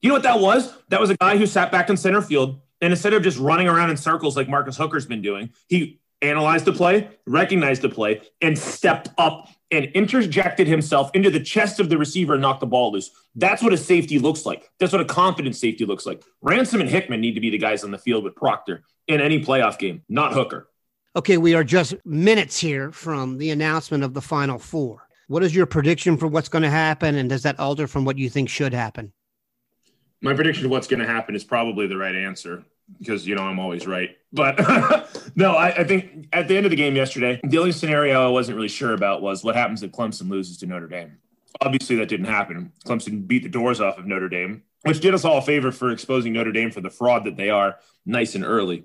You 0.01 0.09
know 0.09 0.15
what 0.15 0.23
that 0.23 0.39
was? 0.39 0.73
That 0.89 1.01
was 1.01 1.09
a 1.09 1.17
guy 1.17 1.37
who 1.37 1.45
sat 1.45 1.71
back 1.71 1.89
in 1.89 1.97
center 1.97 2.21
field 2.21 2.61
and 2.81 2.93
instead 2.93 3.13
of 3.13 3.23
just 3.23 3.37
running 3.37 3.67
around 3.67 3.89
in 3.89 3.97
circles 3.97 4.37
like 4.37 4.47
Marcus 4.47 4.77
Hooker's 4.77 5.05
been 5.05 5.21
doing, 5.21 5.49
he 5.67 5.99
analyzed 6.21 6.65
the 6.65 6.73
play, 6.73 7.09
recognized 7.25 7.81
the 7.81 7.89
play, 7.89 8.21
and 8.41 8.57
stepped 8.57 9.09
up 9.17 9.49
and 9.71 9.85
interjected 9.93 10.67
himself 10.67 11.11
into 11.13 11.29
the 11.29 11.39
chest 11.39 11.79
of 11.79 11.89
the 11.89 11.97
receiver 11.97 12.33
and 12.33 12.41
knocked 12.41 12.59
the 12.59 12.65
ball 12.65 12.91
loose. 12.91 13.11
That's 13.35 13.61
what 13.61 13.73
a 13.73 13.77
safety 13.77 14.19
looks 14.19 14.45
like. 14.45 14.69
That's 14.79 14.91
what 14.91 15.01
a 15.01 15.05
confident 15.05 15.55
safety 15.55 15.85
looks 15.85 16.05
like. 16.05 16.23
Ransom 16.41 16.81
and 16.81 16.89
Hickman 16.89 17.21
need 17.21 17.35
to 17.35 17.41
be 17.41 17.49
the 17.49 17.57
guys 17.57 17.83
on 17.83 17.91
the 17.91 17.97
field 17.97 18.23
with 18.23 18.35
Proctor 18.35 18.83
in 19.07 19.21
any 19.21 19.43
playoff 19.43 19.77
game, 19.77 20.03
not 20.09 20.33
Hooker. 20.33 20.67
Okay, 21.15 21.37
we 21.37 21.55
are 21.55 21.63
just 21.63 21.95
minutes 22.05 22.59
here 22.59 22.91
from 22.91 23.39
the 23.39 23.49
announcement 23.49 24.03
of 24.03 24.13
the 24.13 24.21
Final 24.21 24.59
Four. 24.59 25.07
What 25.27 25.43
is 25.43 25.55
your 25.55 25.65
prediction 25.65 26.17
for 26.17 26.27
what's 26.27 26.49
going 26.49 26.61
to 26.61 26.69
happen, 26.69 27.15
and 27.15 27.27
does 27.27 27.41
that 27.43 27.59
alter 27.59 27.87
from 27.87 28.05
what 28.05 28.19
you 28.19 28.29
think 28.29 28.47
should 28.47 28.73
happen? 28.75 29.11
My 30.21 30.35
prediction 30.35 30.65
of 30.65 30.71
what's 30.71 30.87
going 30.87 30.99
to 30.99 31.07
happen 31.07 31.35
is 31.35 31.43
probably 31.43 31.87
the 31.87 31.97
right 31.97 32.13
answer 32.13 32.63
because 32.99 33.25
you 33.25 33.33
know 33.33 33.41
I'm 33.41 33.57
always 33.57 33.87
right. 33.87 34.17
But 34.31 34.59
no, 35.35 35.53
I, 35.53 35.69
I, 35.77 35.83
think 35.83 36.27
at 36.31 36.47
the 36.47 36.55
end 36.55 36.67
of 36.67 36.69
the 36.69 36.75
game 36.75 36.95
yesterday, 36.95 37.39
the 37.43 37.57
only 37.57 37.71
scenario 37.71 38.27
I 38.27 38.29
wasn't 38.29 38.55
really 38.55 38.67
sure 38.67 38.93
about 38.93 39.23
was 39.23 39.43
what 39.43 39.55
happens 39.55 39.81
if 39.81 39.91
Clemson 39.91 40.29
loses 40.29 40.57
to 40.57 40.67
Notre 40.67 40.87
Dame. 40.87 41.17
Obviously, 41.61 41.95
that 41.95 42.09
didn't 42.09 42.27
happen. 42.27 42.71
Clemson 42.85 43.25
beat 43.25 43.41
the 43.41 43.49
doors 43.49 43.81
off 43.81 43.97
of 43.97 44.05
Notre 44.05 44.29
Dame, 44.29 44.61
which 44.83 44.99
did 44.99 45.15
us 45.15 45.25
all 45.25 45.39
a 45.39 45.41
favor 45.41 45.71
for 45.71 45.89
exposing 45.89 46.33
Notre 46.33 46.51
Dame 46.51 46.69
for 46.69 46.81
the 46.81 46.91
fraud 46.91 47.25
that 47.25 47.35
they 47.35 47.49
are 47.49 47.77
nice 48.05 48.35
and 48.35 48.45
early. 48.45 48.83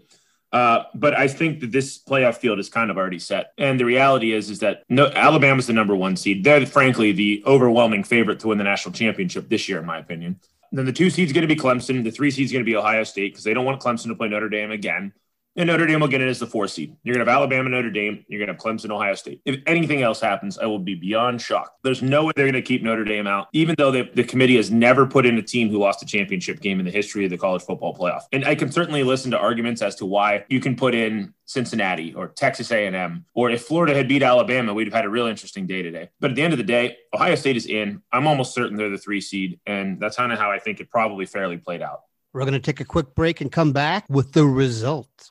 Uh, 0.54 0.84
but 0.94 1.14
I 1.14 1.26
think 1.26 1.58
that 1.60 1.72
this 1.72 1.98
playoff 1.98 2.36
field 2.36 2.60
is 2.60 2.68
kind 2.68 2.88
of 2.88 2.96
already 2.96 3.18
set. 3.18 3.52
And 3.58 3.78
the 3.78 3.84
reality 3.84 4.32
is, 4.32 4.50
is 4.50 4.60
that 4.60 4.84
no, 4.88 5.08
Alabama's 5.08 5.66
the 5.66 5.72
number 5.72 5.96
one 5.96 6.16
seed. 6.16 6.44
They're 6.44 6.64
frankly 6.64 7.10
the 7.10 7.42
overwhelming 7.44 8.04
favorite 8.04 8.38
to 8.40 8.48
win 8.48 8.58
the 8.58 8.64
national 8.64 8.92
championship 8.92 9.48
this 9.48 9.68
year, 9.68 9.80
in 9.80 9.84
my 9.84 9.98
opinion. 9.98 10.38
then 10.70 10.86
the 10.86 10.92
two 10.92 11.10
seed's 11.10 11.32
going 11.32 11.46
to 11.46 11.52
be 11.52 11.60
Clemson. 11.60 12.04
The 12.04 12.12
three 12.12 12.30
seed's 12.30 12.52
going 12.52 12.64
to 12.64 12.70
be 12.70 12.76
Ohio 12.76 13.02
State 13.02 13.32
because 13.32 13.42
they 13.42 13.52
don't 13.52 13.64
want 13.64 13.80
Clemson 13.80 14.06
to 14.06 14.14
play 14.14 14.28
Notre 14.28 14.48
Dame 14.48 14.70
again. 14.70 15.12
And 15.56 15.68
Notre 15.68 15.86
Dame 15.86 16.00
will 16.00 16.08
get 16.08 16.20
in 16.20 16.28
as 16.28 16.40
the 16.40 16.48
four 16.48 16.66
seed. 16.66 16.96
You're 17.04 17.14
going 17.14 17.24
to 17.24 17.30
have 17.30 17.38
Alabama, 17.38 17.68
Notre 17.68 17.90
Dame. 17.90 18.24
You're 18.26 18.44
going 18.44 18.48
to 18.48 18.54
have 18.54 18.60
Clemson, 18.60 18.90
Ohio 18.90 19.14
State. 19.14 19.40
If 19.44 19.60
anything 19.66 20.02
else 20.02 20.20
happens, 20.20 20.58
I 20.58 20.66
will 20.66 20.80
be 20.80 20.96
beyond 20.96 21.40
shocked. 21.40 21.78
There's 21.84 22.02
no 22.02 22.24
way 22.24 22.32
they're 22.34 22.46
going 22.46 22.54
to 22.54 22.62
keep 22.62 22.82
Notre 22.82 23.04
Dame 23.04 23.28
out, 23.28 23.48
even 23.52 23.76
though 23.78 23.92
they, 23.92 24.02
the 24.02 24.24
committee 24.24 24.56
has 24.56 24.72
never 24.72 25.06
put 25.06 25.26
in 25.26 25.38
a 25.38 25.42
team 25.42 25.70
who 25.70 25.78
lost 25.78 26.02
a 26.02 26.06
championship 26.06 26.60
game 26.60 26.80
in 26.80 26.84
the 26.84 26.90
history 26.90 27.24
of 27.24 27.30
the 27.30 27.38
college 27.38 27.62
football 27.62 27.96
playoff. 27.96 28.22
And 28.32 28.44
I 28.44 28.56
can 28.56 28.72
certainly 28.72 29.04
listen 29.04 29.30
to 29.30 29.38
arguments 29.38 29.80
as 29.80 29.94
to 29.96 30.06
why 30.06 30.44
you 30.48 30.58
can 30.58 30.74
put 30.74 30.92
in 30.92 31.32
Cincinnati 31.44 32.12
or 32.14 32.28
Texas 32.28 32.72
A&M, 32.72 33.24
or 33.34 33.50
if 33.50 33.62
Florida 33.62 33.94
had 33.94 34.08
beat 34.08 34.22
Alabama, 34.24 34.74
we'd 34.74 34.88
have 34.88 34.94
had 34.94 35.04
a 35.04 35.10
real 35.10 35.26
interesting 35.26 35.66
day 35.66 35.82
today. 35.82 36.10
But 36.18 36.30
at 36.30 36.36
the 36.36 36.42
end 36.42 36.52
of 36.52 36.58
the 36.58 36.64
day, 36.64 36.96
Ohio 37.14 37.36
State 37.36 37.56
is 37.56 37.66
in. 37.66 38.02
I'm 38.12 38.26
almost 38.26 38.54
certain 38.54 38.76
they're 38.76 38.90
the 38.90 38.98
three 38.98 39.20
seed, 39.20 39.60
and 39.66 40.00
that's 40.00 40.16
kind 40.16 40.32
of 40.32 40.38
how 40.38 40.50
I 40.50 40.58
think 40.58 40.80
it 40.80 40.90
probably 40.90 41.26
fairly 41.26 41.58
played 41.58 41.82
out. 41.82 42.00
We're 42.32 42.40
going 42.40 42.54
to 42.54 42.58
take 42.58 42.80
a 42.80 42.84
quick 42.84 43.14
break 43.14 43.40
and 43.40 43.52
come 43.52 43.72
back 43.72 44.06
with 44.08 44.32
the 44.32 44.44
results. 44.44 45.30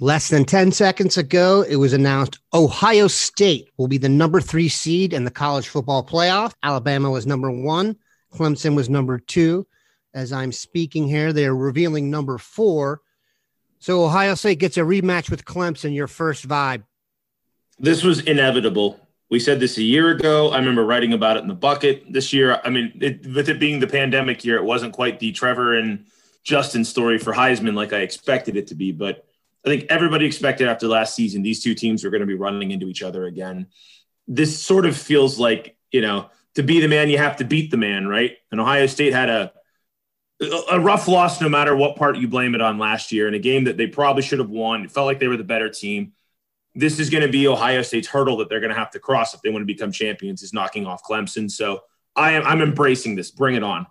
Less 0.00 0.28
than 0.28 0.44
10 0.44 0.72
seconds 0.72 1.16
ago, 1.16 1.64
it 1.66 1.76
was 1.76 1.94
announced 1.94 2.38
Ohio 2.52 3.08
State 3.08 3.70
will 3.78 3.88
be 3.88 3.96
the 3.96 4.10
number 4.10 4.42
three 4.42 4.68
seed 4.68 5.14
in 5.14 5.24
the 5.24 5.30
college 5.30 5.68
football 5.68 6.04
playoff. 6.04 6.52
Alabama 6.62 7.10
was 7.10 7.26
number 7.26 7.50
one, 7.50 7.96
Clemson 8.32 8.76
was 8.76 8.90
number 8.90 9.18
two. 9.18 9.66
As 10.12 10.32
I'm 10.32 10.52
speaking 10.52 11.08
here, 11.08 11.32
they're 11.32 11.54
revealing 11.54 12.10
number 12.10 12.36
four. 12.36 13.00
So 13.78 14.04
Ohio 14.04 14.34
State 14.34 14.58
gets 14.58 14.76
a 14.76 14.80
rematch 14.80 15.30
with 15.30 15.46
Clemson, 15.46 15.94
your 15.94 16.08
first 16.08 16.46
vibe. 16.46 16.82
This 17.78 18.02
was 18.02 18.20
inevitable. 18.20 19.00
We 19.30 19.40
said 19.40 19.60
this 19.60 19.78
a 19.78 19.82
year 19.82 20.10
ago. 20.10 20.50
I 20.50 20.58
remember 20.58 20.84
writing 20.84 21.14
about 21.14 21.38
it 21.38 21.40
in 21.40 21.48
the 21.48 21.54
bucket 21.54 22.04
this 22.12 22.32
year. 22.32 22.60
I 22.64 22.68
mean, 22.68 22.92
it, 23.00 23.26
with 23.34 23.48
it 23.48 23.58
being 23.58 23.80
the 23.80 23.86
pandemic 23.86 24.44
year, 24.44 24.56
it 24.56 24.64
wasn't 24.64 24.92
quite 24.92 25.20
the 25.20 25.32
Trevor 25.32 25.74
and 25.74 26.04
Justin 26.42 26.84
story 26.84 27.18
for 27.18 27.32
Heisman 27.32 27.74
like 27.74 27.92
I 27.92 28.00
expected 28.00 28.56
it 28.56 28.66
to 28.68 28.74
be, 28.74 28.92
but 28.92 29.25
I 29.66 29.70
think 29.70 29.86
everybody 29.90 30.24
expected 30.26 30.68
after 30.68 30.86
last 30.86 31.16
season 31.16 31.42
these 31.42 31.62
two 31.62 31.74
teams 31.74 32.04
were 32.04 32.10
going 32.10 32.20
to 32.20 32.26
be 32.26 32.34
running 32.34 32.70
into 32.70 32.86
each 32.86 33.02
other 33.02 33.26
again. 33.26 33.66
This 34.28 34.62
sort 34.62 34.86
of 34.86 34.96
feels 34.96 35.38
like, 35.38 35.76
you 35.90 36.00
know, 36.00 36.30
to 36.54 36.62
be 36.62 36.80
the 36.80 36.88
man, 36.88 37.10
you 37.10 37.18
have 37.18 37.36
to 37.36 37.44
beat 37.44 37.70
the 37.70 37.76
man, 37.76 38.06
right? 38.06 38.36
And 38.50 38.60
Ohio 38.60 38.86
State 38.86 39.12
had 39.12 39.28
a 39.28 39.52
a 40.70 40.78
rough 40.78 41.08
loss 41.08 41.40
no 41.40 41.48
matter 41.48 41.74
what 41.74 41.96
part 41.96 42.18
you 42.18 42.28
blame 42.28 42.54
it 42.54 42.60
on 42.60 42.78
last 42.78 43.10
year 43.10 43.26
in 43.26 43.32
a 43.32 43.38
game 43.38 43.64
that 43.64 43.78
they 43.78 43.86
probably 43.86 44.22
should 44.22 44.38
have 44.38 44.50
won. 44.50 44.84
It 44.84 44.90
felt 44.90 45.06
like 45.06 45.18
they 45.18 45.28
were 45.28 45.38
the 45.38 45.44
better 45.44 45.70
team. 45.70 46.12
This 46.74 47.00
is 47.00 47.08
going 47.08 47.22
to 47.22 47.32
be 47.32 47.48
Ohio 47.48 47.80
State's 47.80 48.06
hurdle 48.06 48.36
that 48.36 48.50
they're 48.50 48.60
going 48.60 48.72
to 48.72 48.78
have 48.78 48.90
to 48.90 48.98
cross 48.98 49.32
if 49.32 49.40
they 49.40 49.48
want 49.48 49.62
to 49.62 49.66
become 49.66 49.90
champions 49.90 50.42
is 50.42 50.52
knocking 50.52 50.86
off 50.86 51.02
Clemson. 51.02 51.50
So 51.50 51.80
I 52.14 52.32
am 52.32 52.42
I'm 52.44 52.60
embracing 52.60 53.16
this. 53.16 53.30
Bring 53.30 53.54
it 53.54 53.62
on. 53.62 53.86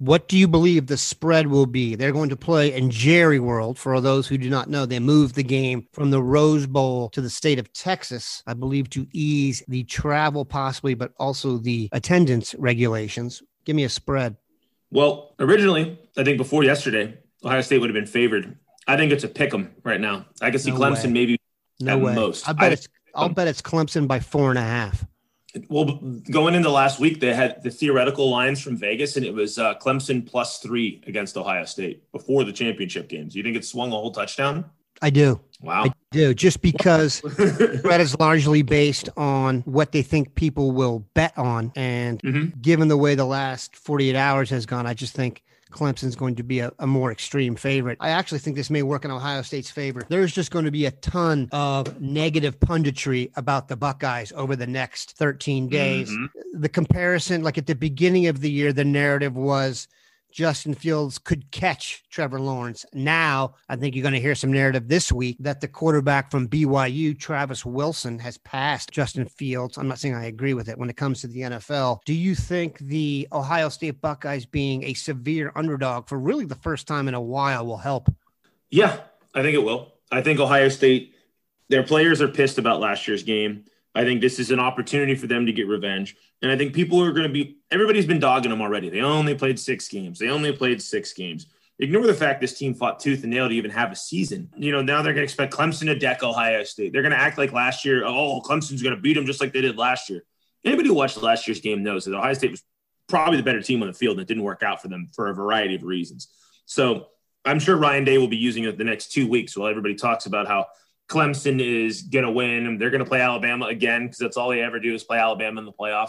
What 0.00 0.28
do 0.28 0.38
you 0.38 0.48
believe 0.48 0.86
the 0.86 0.96
spread 0.96 1.48
will 1.48 1.66
be? 1.66 1.94
They're 1.94 2.10
going 2.10 2.30
to 2.30 2.36
play 2.36 2.72
in 2.72 2.90
Jerry 2.90 3.38
World. 3.38 3.78
For 3.78 4.00
those 4.00 4.26
who 4.26 4.38
do 4.38 4.48
not 4.48 4.70
know, 4.70 4.86
they 4.86 4.98
moved 4.98 5.34
the 5.34 5.42
game 5.42 5.86
from 5.92 6.10
the 6.10 6.22
Rose 6.22 6.66
Bowl 6.66 7.10
to 7.10 7.20
the 7.20 7.28
state 7.28 7.58
of 7.58 7.70
Texas, 7.74 8.42
I 8.46 8.54
believe, 8.54 8.88
to 8.90 9.06
ease 9.12 9.62
the 9.68 9.84
travel 9.84 10.46
possibly, 10.46 10.94
but 10.94 11.12
also 11.18 11.58
the 11.58 11.90
attendance 11.92 12.54
regulations. 12.54 13.42
Give 13.66 13.76
me 13.76 13.84
a 13.84 13.90
spread. 13.90 14.36
Well, 14.90 15.34
originally, 15.38 15.98
I 16.16 16.24
think 16.24 16.38
before 16.38 16.64
yesterday, 16.64 17.18
Ohio 17.44 17.60
State 17.60 17.82
would 17.82 17.90
have 17.90 17.94
been 17.94 18.06
favored. 18.06 18.56
I 18.88 18.96
think 18.96 19.12
it's 19.12 19.24
a 19.24 19.28
pick 19.28 19.52
'em 19.52 19.74
right 19.84 20.00
now. 20.00 20.24
I 20.40 20.50
can 20.50 20.60
see 20.60 20.70
no 20.70 20.78
Clemson 20.78 21.08
way. 21.08 21.12
maybe 21.12 21.38
no 21.78 21.98
at 21.98 22.00
way. 22.00 22.14
most. 22.14 22.48
I 22.48 22.54
bet 22.54 22.70
I, 22.70 22.72
it's. 22.72 22.88
I'll 23.14 23.28
bet 23.28 23.48
it's 23.48 23.60
Clemson 23.60 24.08
by 24.08 24.20
four 24.20 24.48
and 24.48 24.58
a 24.58 24.62
half. 24.62 25.04
Well, 25.68 26.00
going 26.30 26.54
into 26.54 26.70
last 26.70 27.00
week, 27.00 27.20
they 27.20 27.34
had 27.34 27.62
the 27.62 27.70
theoretical 27.70 28.30
lines 28.30 28.60
from 28.60 28.76
Vegas, 28.76 29.16
and 29.16 29.26
it 29.26 29.34
was 29.34 29.58
uh, 29.58 29.74
Clemson 29.74 30.24
plus 30.24 30.58
three 30.58 31.02
against 31.06 31.36
Ohio 31.36 31.64
State 31.64 32.10
before 32.12 32.44
the 32.44 32.52
championship 32.52 33.08
games. 33.08 33.34
You 33.34 33.42
think 33.42 33.56
it 33.56 33.64
swung 33.64 33.88
a 33.88 33.96
whole 33.96 34.12
touchdown? 34.12 34.70
I 35.02 35.10
do. 35.10 35.40
Wow. 35.60 35.84
I 35.84 35.92
do. 36.12 36.34
Just 36.34 36.62
because 36.62 37.20
that 37.22 37.98
is 38.00 38.18
largely 38.18 38.62
based 38.62 39.08
on 39.16 39.60
what 39.62 39.92
they 39.92 40.02
think 40.02 40.34
people 40.34 40.72
will 40.72 41.00
bet 41.14 41.36
on. 41.36 41.72
And 41.74 42.20
mm-hmm. 42.22 42.60
given 42.60 42.88
the 42.88 42.96
way 42.96 43.14
the 43.14 43.24
last 43.24 43.76
48 43.76 44.14
hours 44.14 44.50
has 44.50 44.66
gone, 44.66 44.86
I 44.86 44.94
just 44.94 45.14
think 45.14 45.42
Clemson's 45.70 46.16
going 46.16 46.34
to 46.36 46.42
be 46.42 46.60
a, 46.60 46.72
a, 46.78 46.86
more 46.86 47.12
extreme 47.12 47.56
favorite. 47.56 47.98
I 48.00 48.10
actually 48.10 48.40
think 48.40 48.56
this 48.56 48.70
may 48.70 48.82
work 48.82 49.04
in 49.04 49.10
Ohio 49.10 49.42
State's 49.42 49.70
favor. 49.70 50.04
There's 50.08 50.32
just 50.32 50.50
going 50.50 50.64
to 50.64 50.70
be 50.70 50.86
a 50.86 50.90
ton 50.90 51.48
of 51.52 52.00
negative 52.00 52.58
punditry 52.60 53.30
about 53.36 53.68
the 53.68 53.76
Buckeyes 53.76 54.32
over 54.32 54.56
the 54.56 54.66
next 54.66 55.16
13 55.16 55.68
days. 55.68 56.10
Mm-hmm. 56.10 56.60
The 56.60 56.68
comparison, 56.68 57.42
like 57.42 57.58
at 57.58 57.66
the 57.66 57.74
beginning 57.74 58.26
of 58.26 58.40
the 58.40 58.50
year, 58.50 58.72
the 58.72 58.84
narrative 58.84 59.36
was 59.36 59.88
Justin 60.32 60.74
Fields 60.74 61.18
could 61.18 61.50
catch 61.50 62.02
Trevor 62.10 62.40
Lawrence. 62.40 62.84
Now, 62.92 63.54
I 63.68 63.76
think 63.76 63.94
you're 63.94 64.02
going 64.02 64.14
to 64.14 64.20
hear 64.20 64.34
some 64.34 64.52
narrative 64.52 64.88
this 64.88 65.12
week 65.12 65.36
that 65.40 65.60
the 65.60 65.68
quarterback 65.68 66.30
from 66.30 66.48
BYU, 66.48 67.18
Travis 67.18 67.64
Wilson, 67.64 68.18
has 68.18 68.38
passed 68.38 68.90
Justin 68.90 69.26
Fields. 69.26 69.76
I'm 69.76 69.88
not 69.88 69.98
saying 69.98 70.14
I 70.14 70.26
agree 70.26 70.54
with 70.54 70.68
it 70.68 70.78
when 70.78 70.90
it 70.90 70.96
comes 70.96 71.20
to 71.20 71.26
the 71.26 71.40
NFL. 71.40 72.00
Do 72.04 72.14
you 72.14 72.34
think 72.34 72.78
the 72.78 73.28
Ohio 73.32 73.68
State 73.68 74.00
Buckeyes 74.00 74.46
being 74.46 74.84
a 74.84 74.94
severe 74.94 75.52
underdog 75.54 76.08
for 76.08 76.18
really 76.18 76.44
the 76.44 76.54
first 76.54 76.86
time 76.86 77.08
in 77.08 77.14
a 77.14 77.20
while 77.20 77.66
will 77.66 77.78
help? 77.78 78.08
Yeah, 78.70 79.00
I 79.34 79.42
think 79.42 79.54
it 79.54 79.64
will. 79.64 79.94
I 80.12 80.22
think 80.22 80.40
Ohio 80.40 80.68
State, 80.68 81.14
their 81.68 81.82
players 81.82 82.20
are 82.20 82.28
pissed 82.28 82.58
about 82.58 82.80
last 82.80 83.06
year's 83.06 83.22
game. 83.22 83.64
I 83.94 84.04
think 84.04 84.20
this 84.20 84.38
is 84.38 84.50
an 84.50 84.60
opportunity 84.60 85.14
for 85.14 85.26
them 85.26 85.46
to 85.46 85.52
get 85.52 85.66
revenge. 85.66 86.16
And 86.42 86.50
I 86.50 86.56
think 86.56 86.74
people 86.74 87.02
are 87.02 87.12
going 87.12 87.26
to 87.26 87.32
be, 87.32 87.58
everybody's 87.70 88.06
been 88.06 88.20
dogging 88.20 88.50
them 88.50 88.62
already. 88.62 88.88
They 88.88 89.00
only 89.00 89.34
played 89.34 89.58
six 89.58 89.88
games. 89.88 90.18
They 90.18 90.28
only 90.28 90.52
played 90.52 90.80
six 90.80 91.12
games. 91.12 91.46
Ignore 91.80 92.06
the 92.06 92.14
fact 92.14 92.40
this 92.40 92.56
team 92.56 92.74
fought 92.74 93.00
tooth 93.00 93.22
and 93.22 93.32
nail 93.32 93.48
to 93.48 93.54
even 93.54 93.70
have 93.70 93.90
a 93.90 93.96
season. 93.96 94.50
You 94.56 94.70
know, 94.70 94.82
now 94.82 95.02
they're 95.02 95.14
going 95.14 95.22
to 95.22 95.24
expect 95.24 95.52
Clemson 95.52 95.86
to 95.86 95.98
deck 95.98 96.22
Ohio 96.22 96.62
State. 96.62 96.92
They're 96.92 97.02
going 97.02 97.12
to 97.12 97.18
act 97.18 97.38
like 97.38 97.52
last 97.52 97.84
year, 97.84 98.04
oh, 98.04 98.42
Clemson's 98.44 98.82
going 98.82 98.94
to 98.94 99.00
beat 99.00 99.14
them 99.14 99.26
just 99.26 99.40
like 99.40 99.52
they 99.52 99.62
did 99.62 99.78
last 99.78 100.10
year. 100.10 100.24
Anybody 100.64 100.88
who 100.88 100.94
watched 100.94 101.16
last 101.16 101.48
year's 101.48 101.60
game 101.60 101.82
knows 101.82 102.04
that 102.04 102.14
Ohio 102.14 102.34
State 102.34 102.50
was 102.50 102.62
probably 103.08 103.38
the 103.38 103.42
better 103.42 103.62
team 103.62 103.82
on 103.82 103.88
the 103.88 103.94
field 103.94 104.18
and 104.18 104.22
it 104.22 104.28
didn't 104.28 104.44
work 104.44 104.62
out 104.62 104.80
for 104.80 104.88
them 104.88 105.08
for 105.14 105.28
a 105.28 105.34
variety 105.34 105.74
of 105.74 105.82
reasons. 105.82 106.28
So 106.66 107.08
I'm 107.44 107.58
sure 107.58 107.76
Ryan 107.76 108.04
Day 108.04 108.18
will 108.18 108.28
be 108.28 108.36
using 108.36 108.64
it 108.64 108.78
the 108.78 108.84
next 108.84 109.12
two 109.12 109.26
weeks 109.26 109.56
while 109.56 109.68
everybody 109.68 109.94
talks 109.94 110.26
about 110.26 110.46
how 110.46 110.66
Clemson 111.10 111.60
is 111.60 112.02
going 112.02 112.24
to 112.24 112.30
win. 112.30 112.78
They're 112.78 112.90
going 112.90 113.04
to 113.04 113.08
play 113.08 113.20
Alabama 113.20 113.66
again 113.66 114.04
because 114.04 114.18
that's 114.18 114.36
all 114.36 114.48
they 114.48 114.62
ever 114.62 114.78
do 114.78 114.94
is 114.94 115.04
play 115.04 115.18
Alabama 115.18 115.60
in 115.60 115.66
the 115.66 115.72
playoff. 115.72 116.08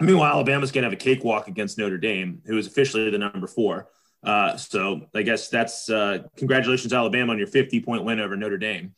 Meanwhile, 0.00 0.32
Alabama's 0.32 0.70
going 0.70 0.82
to 0.82 0.86
have 0.86 0.92
a 0.92 0.96
cakewalk 0.96 1.48
against 1.48 1.78
Notre 1.78 1.98
Dame, 1.98 2.40
who 2.46 2.56
is 2.56 2.66
officially 2.66 3.10
the 3.10 3.18
number 3.18 3.46
four. 3.46 3.88
Uh, 4.22 4.56
so 4.56 5.02
I 5.14 5.22
guess 5.22 5.48
that's 5.48 5.90
uh, 5.90 6.18
congratulations, 6.36 6.92
Alabama, 6.92 7.32
on 7.32 7.38
your 7.38 7.46
50 7.46 7.80
point 7.80 8.04
win 8.04 8.20
over 8.20 8.36
Notre 8.36 8.58
Dame. 8.58 8.94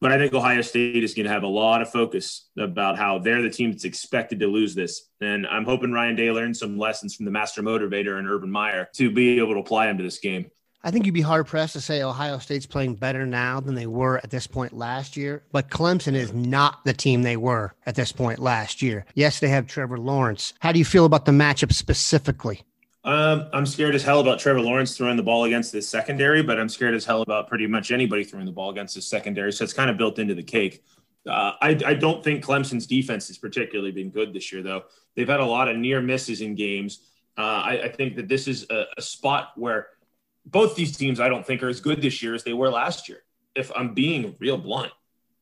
But 0.00 0.12
I 0.12 0.18
think 0.18 0.32
Ohio 0.32 0.62
State 0.62 1.04
is 1.04 1.14
going 1.14 1.26
to 1.26 1.32
have 1.32 1.42
a 1.42 1.48
lot 1.48 1.82
of 1.82 1.90
focus 1.90 2.48
about 2.58 2.96
how 2.96 3.18
they're 3.18 3.42
the 3.42 3.50
team 3.50 3.70
that's 3.70 3.84
expected 3.84 4.40
to 4.40 4.46
lose 4.46 4.74
this. 4.74 5.08
And 5.20 5.46
I'm 5.46 5.64
hoping 5.64 5.92
Ryan 5.92 6.16
Day 6.16 6.30
learned 6.30 6.56
some 6.56 6.78
lessons 6.78 7.14
from 7.14 7.26
the 7.26 7.30
master 7.30 7.62
motivator 7.62 8.18
and 8.18 8.28
Urban 8.28 8.50
Meyer 8.50 8.88
to 8.94 9.10
be 9.10 9.38
able 9.38 9.54
to 9.54 9.60
apply 9.60 9.86
them 9.86 9.98
to 9.98 10.04
this 10.04 10.18
game. 10.18 10.50
I 10.82 10.90
think 10.90 11.04
you'd 11.04 11.12
be 11.12 11.20
hard 11.20 11.46
pressed 11.46 11.74
to 11.74 11.80
say 11.80 12.02
Ohio 12.02 12.38
State's 12.38 12.64
playing 12.64 12.94
better 12.94 13.26
now 13.26 13.60
than 13.60 13.74
they 13.74 13.86
were 13.86 14.16
at 14.18 14.30
this 14.30 14.46
point 14.46 14.72
last 14.72 15.14
year. 15.14 15.42
But 15.52 15.68
Clemson 15.68 16.14
is 16.14 16.32
not 16.32 16.84
the 16.84 16.94
team 16.94 17.22
they 17.22 17.36
were 17.36 17.74
at 17.84 17.96
this 17.96 18.12
point 18.12 18.38
last 18.38 18.80
year. 18.80 19.04
Yes, 19.14 19.40
they 19.40 19.48
have 19.48 19.66
Trevor 19.66 19.98
Lawrence. 19.98 20.54
How 20.60 20.72
do 20.72 20.78
you 20.78 20.86
feel 20.86 21.04
about 21.04 21.26
the 21.26 21.32
matchup 21.32 21.74
specifically? 21.74 22.62
Um, 23.04 23.48
I'm 23.52 23.66
scared 23.66 23.94
as 23.94 24.02
hell 24.02 24.20
about 24.20 24.38
Trevor 24.38 24.62
Lawrence 24.62 24.96
throwing 24.96 25.18
the 25.18 25.22
ball 25.22 25.44
against 25.44 25.70
this 25.70 25.86
secondary, 25.86 26.42
but 26.42 26.58
I'm 26.58 26.68
scared 26.68 26.94
as 26.94 27.04
hell 27.04 27.20
about 27.20 27.48
pretty 27.48 27.66
much 27.66 27.90
anybody 27.90 28.24
throwing 28.24 28.46
the 28.46 28.52
ball 28.52 28.70
against 28.70 28.94
this 28.94 29.06
secondary. 29.06 29.52
So 29.52 29.64
it's 29.64 29.74
kind 29.74 29.90
of 29.90 29.98
built 29.98 30.18
into 30.18 30.34
the 30.34 30.42
cake. 30.42 30.82
Uh, 31.26 31.52
I, 31.60 31.78
I, 31.84 31.94
don't 31.94 32.24
think 32.24 32.42
Clemson's 32.42 32.86
defense 32.86 33.28
has 33.28 33.36
particularly 33.36 33.92
been 33.92 34.08
good 34.08 34.32
this 34.32 34.50
year, 34.50 34.62
though. 34.62 34.84
They've 35.14 35.28
had 35.28 35.40
a 35.40 35.44
lot 35.44 35.68
of 35.68 35.76
near 35.76 36.00
misses 36.00 36.40
in 36.40 36.54
games. 36.54 37.00
Uh, 37.36 37.42
I, 37.42 37.82
I, 37.84 37.88
think 37.90 38.16
that 38.16 38.26
this 38.26 38.48
is 38.48 38.64
a, 38.70 38.84
a 38.96 39.02
spot 39.02 39.52
where– 39.56 39.88
both 40.44 40.74
these 40.74 40.96
teams 40.96 41.20
I 41.20 41.28
don't 41.28 41.46
think 41.46 41.62
are 41.62 41.68
as 41.68 41.80
good 41.80 42.02
this 42.02 42.22
year 42.22 42.34
as 42.34 42.44
they 42.44 42.52
were 42.52 42.70
last 42.70 43.08
year. 43.08 43.22
If 43.54 43.70
I'm 43.74 43.94
being 43.94 44.36
real 44.38 44.56
blunt, 44.56 44.92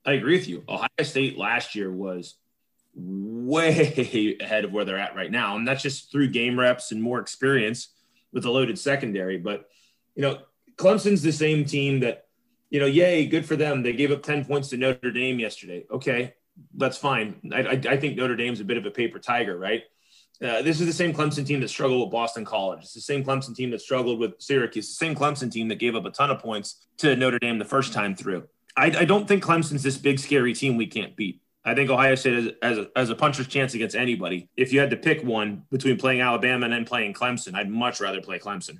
I 0.04 0.12
agree 0.12 0.36
with 0.36 0.48
you. 0.48 0.64
Ohio 0.68 0.88
State 1.02 1.38
last 1.38 1.74
year 1.74 1.92
was 1.92 2.36
way 2.94 4.36
ahead 4.40 4.64
of 4.64 4.72
where 4.72 4.84
they're 4.84 4.98
at 4.98 5.14
right 5.14 5.30
now, 5.30 5.56
and 5.56 5.66
that's 5.66 5.82
just 5.82 6.10
through 6.10 6.28
game 6.28 6.58
reps 6.58 6.92
and 6.92 7.02
more 7.02 7.20
experience 7.20 7.88
with 8.32 8.44
a 8.44 8.50
loaded 8.50 8.78
secondary. 8.78 9.38
But 9.38 9.68
you 10.14 10.22
know, 10.22 10.38
Clemson's 10.76 11.22
the 11.22 11.32
same 11.32 11.64
team 11.64 12.00
that 12.00 12.28
you 12.70 12.80
know, 12.80 12.86
yay, 12.86 13.26
good 13.26 13.46
for 13.46 13.56
them. 13.56 13.82
They 13.82 13.92
gave 13.92 14.12
up 14.12 14.22
10 14.22 14.44
points 14.44 14.68
to 14.68 14.76
Notre 14.76 15.10
Dame 15.10 15.38
yesterday. 15.38 15.86
Okay, 15.90 16.34
that's 16.74 16.98
fine. 16.98 17.36
I, 17.52 17.62
I, 17.62 17.80
I 17.88 17.96
think 17.96 18.16
Notre 18.16 18.36
Dame's 18.36 18.60
a 18.60 18.64
bit 18.64 18.76
of 18.76 18.84
a 18.84 18.90
paper 18.90 19.18
tiger, 19.18 19.58
right? 19.58 19.84
Uh, 20.40 20.62
this 20.62 20.80
is 20.80 20.86
the 20.86 20.92
same 20.92 21.12
Clemson 21.12 21.44
team 21.44 21.60
that 21.60 21.68
struggled 21.68 22.00
with 22.00 22.12
Boston 22.12 22.44
College. 22.44 22.80
It's 22.82 22.94
the 22.94 23.00
same 23.00 23.24
Clemson 23.24 23.56
team 23.56 23.70
that 23.70 23.80
struggled 23.80 24.20
with 24.20 24.34
Syracuse. 24.38 24.88
The 24.88 24.94
same 24.94 25.16
Clemson 25.16 25.50
team 25.50 25.68
that 25.68 25.80
gave 25.80 25.96
up 25.96 26.04
a 26.04 26.10
ton 26.10 26.30
of 26.30 26.38
points 26.38 26.86
to 26.98 27.16
Notre 27.16 27.40
Dame 27.40 27.58
the 27.58 27.64
first 27.64 27.92
time 27.92 28.14
through. 28.14 28.46
I, 28.76 28.86
I 28.86 29.04
don't 29.04 29.26
think 29.26 29.42
Clemson's 29.42 29.82
this 29.82 29.98
big 29.98 30.20
scary 30.20 30.54
team 30.54 30.76
we 30.76 30.86
can't 30.86 31.16
beat. 31.16 31.42
I 31.64 31.74
think 31.74 31.90
Ohio 31.90 32.14
State 32.14 32.34
has, 32.34 32.52
has, 32.62 32.78
a, 32.78 32.86
has 32.94 33.10
a 33.10 33.16
puncher's 33.16 33.48
chance 33.48 33.74
against 33.74 33.96
anybody. 33.96 34.48
If 34.56 34.72
you 34.72 34.80
had 34.80 34.90
to 34.90 34.96
pick 34.96 35.24
one 35.24 35.64
between 35.70 35.98
playing 35.98 36.20
Alabama 36.20 36.64
and 36.64 36.72
then 36.72 36.84
playing 36.84 37.14
Clemson, 37.14 37.54
I'd 37.54 37.68
much 37.68 38.00
rather 38.00 38.22
play 38.22 38.38
Clemson. 38.38 38.78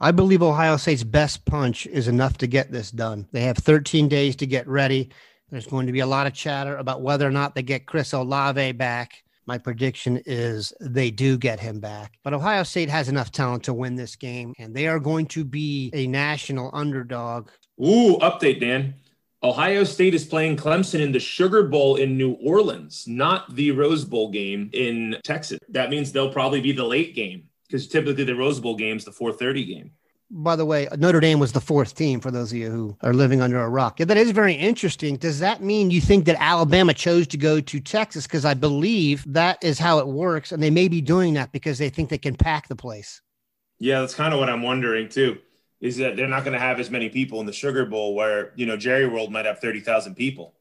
I 0.00 0.10
believe 0.10 0.42
Ohio 0.42 0.76
State's 0.76 1.04
best 1.04 1.44
punch 1.44 1.86
is 1.86 2.08
enough 2.08 2.36
to 2.38 2.46
get 2.46 2.70
this 2.70 2.90
done. 2.90 3.28
They 3.32 3.42
have 3.42 3.56
13 3.56 4.08
days 4.08 4.36
to 4.36 4.46
get 4.46 4.66
ready. 4.66 5.10
There's 5.50 5.66
going 5.66 5.86
to 5.86 5.92
be 5.92 6.00
a 6.00 6.06
lot 6.06 6.26
of 6.26 6.34
chatter 6.34 6.76
about 6.76 7.00
whether 7.00 7.26
or 7.26 7.30
not 7.30 7.54
they 7.54 7.62
get 7.62 7.86
Chris 7.86 8.12
Olave 8.12 8.72
back. 8.72 9.23
My 9.46 9.58
prediction 9.58 10.22
is 10.26 10.72
they 10.80 11.10
do 11.10 11.36
get 11.36 11.60
him 11.60 11.80
back. 11.80 12.18
But 12.22 12.34
Ohio 12.34 12.62
State 12.62 12.88
has 12.88 13.08
enough 13.08 13.30
talent 13.30 13.64
to 13.64 13.74
win 13.74 13.94
this 13.94 14.16
game, 14.16 14.54
and 14.58 14.74
they 14.74 14.88
are 14.88 14.98
going 14.98 15.26
to 15.26 15.44
be 15.44 15.90
a 15.92 16.06
national 16.06 16.70
underdog. 16.72 17.48
Ooh, 17.80 18.16
update, 18.18 18.60
Dan. 18.60 18.94
Ohio 19.42 19.84
State 19.84 20.14
is 20.14 20.24
playing 20.24 20.56
Clemson 20.56 21.00
in 21.00 21.12
the 21.12 21.20
Sugar 21.20 21.64
Bowl 21.64 21.96
in 21.96 22.16
New 22.16 22.32
Orleans, 22.42 23.04
not 23.06 23.54
the 23.54 23.72
Rose 23.72 24.04
Bowl 24.04 24.30
game 24.30 24.70
in 24.72 25.16
Texas. 25.22 25.58
That 25.68 25.90
means 25.90 26.10
they'll 26.10 26.32
probably 26.32 26.62
be 26.62 26.72
the 26.72 26.84
late 26.84 27.14
game 27.14 27.50
because 27.66 27.86
typically 27.86 28.24
the 28.24 28.34
Rose 28.34 28.58
Bowl 28.58 28.76
game 28.76 28.96
is 28.96 29.04
the 29.04 29.10
4:30 29.10 29.66
game 29.66 29.90
by 30.30 30.56
the 30.56 30.64
way, 30.64 30.88
Notre 30.96 31.20
Dame 31.20 31.38
was 31.38 31.52
the 31.52 31.60
fourth 31.60 31.94
team 31.94 32.20
for 32.20 32.30
those 32.30 32.50
of 32.50 32.58
you 32.58 32.70
who 32.70 32.96
are 33.02 33.12
living 33.12 33.40
under 33.40 33.60
a 33.60 33.68
rock. 33.68 34.00
Yeah, 34.00 34.06
that 34.06 34.16
is 34.16 34.30
very 34.30 34.54
interesting. 34.54 35.16
Does 35.16 35.38
that 35.40 35.62
mean 35.62 35.90
you 35.90 36.00
think 36.00 36.24
that 36.24 36.36
Alabama 36.40 36.94
chose 36.94 37.26
to 37.28 37.36
go 37.36 37.60
to 37.60 37.80
Texas? 37.80 38.26
Because 38.26 38.44
I 38.44 38.54
believe 38.54 39.24
that 39.32 39.62
is 39.62 39.78
how 39.78 39.98
it 39.98 40.06
works. 40.06 40.52
And 40.52 40.62
they 40.62 40.70
may 40.70 40.88
be 40.88 41.00
doing 41.00 41.34
that 41.34 41.52
because 41.52 41.78
they 41.78 41.88
think 41.88 42.08
they 42.08 42.18
can 42.18 42.34
pack 42.34 42.68
the 42.68 42.76
place. 42.76 43.20
Yeah, 43.78 44.00
that's 44.00 44.14
kind 44.14 44.32
of 44.32 44.40
what 44.40 44.48
I'm 44.48 44.62
wondering 44.62 45.08
too. 45.08 45.38
Is 45.80 45.98
that 45.98 46.16
they're 46.16 46.28
not 46.28 46.44
going 46.44 46.54
to 46.54 46.58
have 46.58 46.80
as 46.80 46.90
many 46.90 47.10
people 47.10 47.40
in 47.40 47.46
the 47.46 47.52
Sugar 47.52 47.84
Bowl 47.84 48.14
where, 48.14 48.52
you 48.56 48.64
know, 48.64 48.76
Jerry 48.76 49.06
World 49.06 49.30
might 49.30 49.44
have 49.44 49.58
30,000 49.58 50.14
people. 50.14 50.54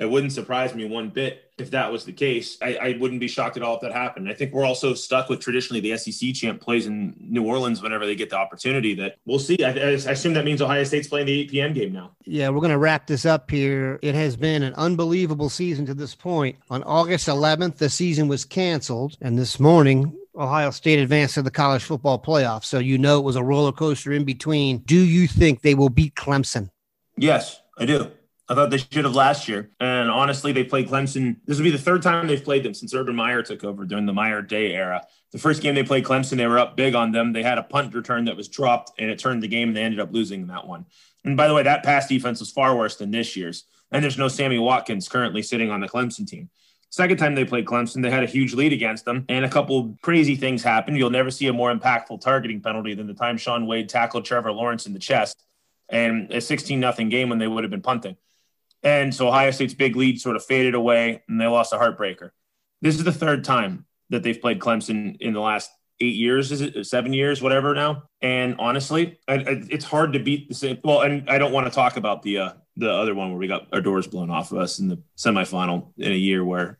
It 0.00 0.08
wouldn't 0.08 0.32
surprise 0.32 0.74
me 0.74 0.86
one 0.86 1.10
bit 1.10 1.52
if 1.58 1.70
that 1.72 1.92
was 1.92 2.06
the 2.06 2.12
case. 2.12 2.56
I, 2.62 2.74
I, 2.76 2.96
wouldn't 2.98 3.20
be 3.20 3.28
shocked 3.28 3.58
at 3.58 3.62
all 3.62 3.74
if 3.74 3.82
that 3.82 3.92
happened. 3.92 4.30
I 4.30 4.32
think 4.32 4.54
we're 4.54 4.64
also 4.64 4.94
stuck 4.94 5.28
with 5.28 5.40
traditionally 5.40 5.80
the 5.80 5.94
SEC 5.98 6.32
champ 6.32 6.58
plays 6.58 6.86
in 6.86 7.14
New 7.20 7.44
Orleans 7.44 7.82
whenever 7.82 8.06
they 8.06 8.14
get 8.14 8.30
the 8.30 8.36
opportunity. 8.36 8.94
That 8.94 9.16
we'll 9.26 9.38
see. 9.38 9.62
I, 9.62 9.68
I 9.68 9.90
assume 9.90 10.32
that 10.32 10.46
means 10.46 10.62
Ohio 10.62 10.84
State's 10.84 11.06
playing 11.06 11.26
the 11.26 11.40
8 11.40 11.50
p.m. 11.50 11.72
game 11.74 11.92
now. 11.92 12.12
Yeah, 12.24 12.48
we're 12.48 12.60
going 12.60 12.70
to 12.70 12.78
wrap 12.78 13.06
this 13.06 13.26
up 13.26 13.50
here. 13.50 13.98
It 14.00 14.14
has 14.14 14.36
been 14.36 14.62
an 14.62 14.72
unbelievable 14.74 15.50
season 15.50 15.84
to 15.84 15.92
this 15.92 16.14
point. 16.14 16.56
On 16.70 16.82
August 16.84 17.28
11th, 17.28 17.76
the 17.76 17.90
season 17.90 18.26
was 18.26 18.46
canceled, 18.46 19.18
and 19.20 19.38
this 19.38 19.60
morning 19.60 20.16
Ohio 20.34 20.70
State 20.70 20.98
advanced 20.98 21.34
to 21.34 21.42
the 21.42 21.50
college 21.50 21.82
football 21.82 22.18
playoff. 22.18 22.64
So 22.64 22.78
you 22.78 22.96
know 22.96 23.18
it 23.18 23.24
was 23.24 23.36
a 23.36 23.44
roller 23.44 23.72
coaster 23.72 24.12
in 24.12 24.24
between. 24.24 24.78
Do 24.78 24.98
you 24.98 25.26
think 25.26 25.60
they 25.60 25.74
will 25.74 25.90
beat 25.90 26.14
Clemson? 26.14 26.70
Yes, 27.18 27.60
I 27.76 27.84
do. 27.84 28.10
I 28.50 28.54
thought 28.54 28.70
they 28.70 28.78
should 28.78 29.04
have 29.04 29.14
last 29.14 29.48
year. 29.48 29.70
And 29.78 30.10
honestly, 30.10 30.50
they 30.50 30.64
played 30.64 30.88
Clemson. 30.88 31.36
This 31.46 31.56
will 31.56 31.64
be 31.64 31.70
the 31.70 31.78
third 31.78 32.02
time 32.02 32.26
they've 32.26 32.42
played 32.42 32.64
them 32.64 32.74
since 32.74 32.92
Urban 32.92 33.14
Meyer 33.14 33.44
took 33.44 33.62
over 33.62 33.84
during 33.84 34.06
the 34.06 34.12
Meyer 34.12 34.42
Day 34.42 34.74
era. 34.74 35.06
The 35.30 35.38
first 35.38 35.62
game 35.62 35.76
they 35.76 35.84
played 35.84 36.04
Clemson, 36.04 36.36
they 36.36 36.48
were 36.48 36.58
up 36.58 36.76
big 36.76 36.96
on 36.96 37.12
them. 37.12 37.32
They 37.32 37.44
had 37.44 37.58
a 37.58 37.62
punt 37.62 37.94
return 37.94 38.24
that 38.24 38.36
was 38.36 38.48
dropped 38.48 38.90
and 38.98 39.08
it 39.08 39.20
turned 39.20 39.44
the 39.44 39.48
game 39.48 39.68
and 39.68 39.76
they 39.76 39.84
ended 39.84 40.00
up 40.00 40.12
losing 40.12 40.48
that 40.48 40.66
one. 40.66 40.84
And 41.24 41.36
by 41.36 41.46
the 41.46 41.54
way, 41.54 41.62
that 41.62 41.84
pass 41.84 42.08
defense 42.08 42.40
was 42.40 42.50
far 42.50 42.76
worse 42.76 42.96
than 42.96 43.12
this 43.12 43.36
year's. 43.36 43.66
And 43.92 44.02
there's 44.02 44.18
no 44.18 44.26
Sammy 44.26 44.58
Watkins 44.58 45.08
currently 45.08 45.42
sitting 45.42 45.70
on 45.70 45.80
the 45.80 45.88
Clemson 45.88 46.26
team. 46.26 46.50
Second 46.88 47.18
time 47.18 47.36
they 47.36 47.44
played 47.44 47.66
Clemson, 47.66 48.02
they 48.02 48.10
had 48.10 48.24
a 48.24 48.26
huge 48.26 48.52
lead 48.52 48.72
against 48.72 49.04
them, 49.04 49.24
and 49.28 49.44
a 49.44 49.48
couple 49.48 49.96
crazy 50.02 50.34
things 50.34 50.60
happened. 50.64 50.96
You'll 50.98 51.10
never 51.10 51.30
see 51.30 51.46
a 51.46 51.52
more 51.52 51.72
impactful 51.72 52.20
targeting 52.20 52.60
penalty 52.60 52.94
than 52.94 53.06
the 53.06 53.14
time 53.14 53.36
Shaun 53.36 53.68
Wade 53.68 53.88
tackled 53.88 54.24
Trevor 54.24 54.50
Lawrence 54.50 54.86
in 54.86 54.92
the 54.92 54.98
chest, 54.98 55.44
and 55.88 56.32
a 56.32 56.40
16 56.40 56.80
nothing 56.80 57.08
game 57.08 57.28
when 57.28 57.38
they 57.38 57.46
would 57.46 57.62
have 57.62 57.70
been 57.70 57.80
punting. 57.80 58.16
And 58.82 59.14
so 59.14 59.28
Ohio 59.28 59.50
State's 59.50 59.74
big 59.74 59.96
lead 59.96 60.20
sort 60.20 60.36
of 60.36 60.44
faded 60.44 60.74
away 60.74 61.22
and 61.28 61.40
they 61.40 61.46
lost 61.46 61.72
a 61.72 61.76
heartbreaker. 61.76 62.30
This 62.80 62.96
is 62.96 63.04
the 63.04 63.12
third 63.12 63.44
time 63.44 63.86
that 64.08 64.22
they've 64.22 64.40
played 64.40 64.58
Clemson 64.58 65.16
in 65.20 65.32
the 65.32 65.40
last 65.40 65.70
eight 66.00 66.16
years, 66.16 66.50
is 66.50 66.60
it 66.62 66.86
seven 66.86 67.12
years, 67.12 67.42
whatever 67.42 67.74
now? 67.74 68.04
And 68.22 68.56
honestly, 68.58 69.18
I, 69.28 69.34
I, 69.34 69.62
it's 69.68 69.84
hard 69.84 70.14
to 70.14 70.18
beat 70.18 70.48
the 70.48 70.54
same. 70.54 70.78
Well, 70.82 71.02
and 71.02 71.28
I 71.28 71.38
don't 71.38 71.52
want 71.52 71.66
to 71.66 71.72
talk 71.72 71.96
about 71.96 72.22
the 72.22 72.38
uh, 72.38 72.52
the 72.76 72.90
other 72.90 73.14
one 73.14 73.30
where 73.30 73.38
we 73.38 73.46
got 73.46 73.66
our 73.72 73.80
doors 73.80 74.06
blown 74.06 74.30
off 74.30 74.52
of 74.52 74.58
us 74.58 74.78
in 74.78 74.88
the 74.88 75.02
semifinal 75.16 75.92
in 75.98 76.12
a 76.12 76.16
year 76.16 76.44
where, 76.44 76.78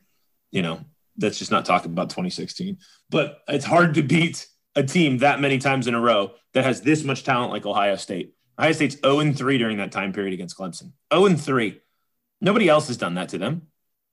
you 0.51 0.63
know, 0.63 0.81
that's 1.17 1.39
just 1.39 1.51
not 1.51 1.67
talking 1.67 1.93
about 1.93 2.09
2016. 2.09 2.79
But 3.11 3.43
it's 3.49 3.65
hard 3.65 3.95
to 3.95 4.03
beat 4.03 4.47
a 4.75 4.83
team 4.83 5.19
that 5.19 5.41
many 5.41 5.59
times 5.59 5.87
in 5.87 5.95
a 5.95 6.01
row 6.01 6.33
that 6.55 6.65
has 6.65 6.81
this 6.81 7.05
much 7.05 7.25
talent 7.25 7.53
like 7.53 7.67
Ohio 7.67 7.97
State. 7.97 8.35
Ohio 8.59 8.73
State's 8.73 8.97
0 9.05 9.33
3 9.33 9.59
during 9.59 9.77
that 9.79 9.93
time 9.93 10.13
period 10.13 10.33
against 10.33 10.57
Clemson. 10.57 10.93
0 11.13 11.37
3. 11.37 11.81
Nobody 12.41 12.69
else 12.69 12.89
has 12.89 12.97
done 12.97 13.15
that 13.15 13.29
to 13.31 13.39
them. 13.39 13.69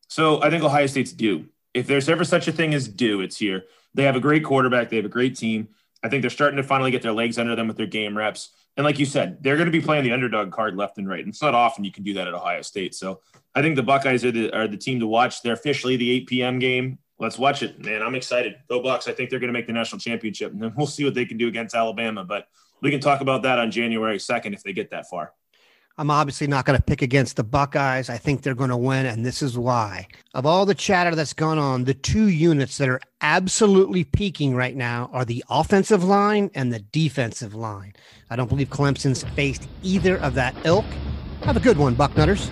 So 0.08 0.42
I 0.42 0.50
think 0.50 0.64
Ohio 0.64 0.88
State's 0.88 1.12
due. 1.12 1.48
If 1.74 1.88
there's 1.88 2.10
ever 2.10 2.24
such 2.24 2.48
a 2.48 2.52
thing 2.52 2.74
as 2.74 2.88
due, 2.88 3.22
it's 3.22 3.38
here. 3.38 3.66
They 3.94 4.04
have 4.04 4.16
a 4.16 4.20
great 4.20 4.44
quarterback. 4.44 4.90
They 4.90 4.96
have 4.98 5.06
a 5.06 5.10
great 5.10 5.36
team. 5.36 5.70
I 6.04 6.10
think 6.10 6.22
they're 6.22 6.30
starting 6.30 6.58
to 6.58 6.64
finally 6.64 6.92
get 6.92 7.02
their 7.02 7.14
legs 7.14 7.38
under 7.38 7.56
them 7.56 7.68
with 7.68 7.78
their 7.78 7.88
game 7.88 8.18
reps. 8.18 8.50
And 8.76 8.86
like 8.86 9.00
you 9.00 9.06
said, 9.06 9.42
they're 9.42 9.56
going 9.56 9.66
to 9.66 9.72
be 9.72 9.82
playing 9.82 10.04
the 10.04 10.12
underdog 10.12 10.52
card 10.52 10.78
left 10.78 11.00
and 11.00 11.10
right. 11.10 11.20
And 11.20 11.30
it's 11.30 11.42
not 11.42 11.56
often 11.56 11.84
you 11.84 11.92
can 11.92 12.04
do 12.04 12.14
that 12.14 12.28
at 12.28 12.34
Ohio 12.34 12.62
State. 12.62 12.94
So 12.94 13.22
I 13.56 13.62
think 13.64 13.76
the 13.76 13.84
Buckeyes 13.84 14.24
are 14.24 14.32
the, 14.32 14.56
are 14.56 14.68
the 14.68 14.78
team 14.78 15.00
to 15.00 15.08
watch. 15.08 15.42
They're 15.42 15.54
officially 15.54 15.98
the 15.98 16.12
8 16.12 16.28
p.m. 16.28 16.60
game. 16.60 17.00
Let's 17.20 17.40
watch 17.40 17.64
it, 17.64 17.84
man. 17.84 18.04
I'm 18.04 18.14
excited. 18.14 18.56
Go 18.70 18.82
Bucks. 18.82 19.08
I 19.08 19.14
think 19.14 19.32
they're 19.32 19.40
going 19.40 19.52
to 19.52 19.54
make 19.54 19.66
the 19.66 19.74
national 19.74 20.00
championship. 20.00 20.52
And 20.52 20.62
then 20.62 20.74
we'll 20.78 20.86
see 20.86 21.04
what 21.04 21.16
they 21.16 21.26
can 21.26 21.38
do 21.38 21.48
against 21.48 21.74
Alabama. 21.74 22.24
But 22.24 22.48
we 22.82 22.92
can 22.92 23.00
talk 23.00 23.22
about 23.22 23.42
that 23.44 23.58
on 23.58 23.72
January 23.72 24.20
2nd 24.20 24.54
if 24.54 24.62
they 24.62 24.74
get 24.74 24.92
that 24.92 25.10
far. 25.10 25.34
I'm 26.00 26.12
obviously 26.12 26.46
not 26.46 26.66
going 26.66 26.78
to 26.78 26.84
pick 26.84 27.02
against 27.02 27.38
the 27.38 27.44
Buckeyes. 27.44 28.08
I 28.08 28.18
think 28.18 28.44
they're 28.44 28.54
going 28.54 28.70
to 28.70 28.78
win, 28.78 29.08
and 29.08 29.26
this 29.26 29.42
is 29.42 29.58
why. 29.58 30.08
Of 30.36 30.46
all 30.46 30.64
the 30.66 30.76
chatter 30.76 31.16
that's 31.16 31.34
gone 31.34 31.58
on, 31.58 31.86
the 31.86 31.96
two 31.96 32.28
units 32.28 32.78
that 32.78 32.88
are 32.88 33.02
absolutely 33.22 34.04
peaking 34.04 34.56
right 34.56 34.76
now 34.76 35.10
are 35.12 35.26
the 35.26 35.44
offensive 35.50 36.04
line 36.04 36.52
and 36.54 36.72
the 36.72 36.80
defensive 36.80 37.56
line. 37.56 37.94
I 38.30 38.36
don't 38.36 38.48
believe 38.48 38.70
Clemson's 38.70 39.24
faced 39.36 39.68
either 39.82 40.18
of 40.18 40.36
that 40.36 40.56
ilk. 40.66 40.86
Have 41.42 41.58
a 41.58 41.62
good 41.62 41.78
one, 41.78 41.96
Bucknutters. 41.96 42.52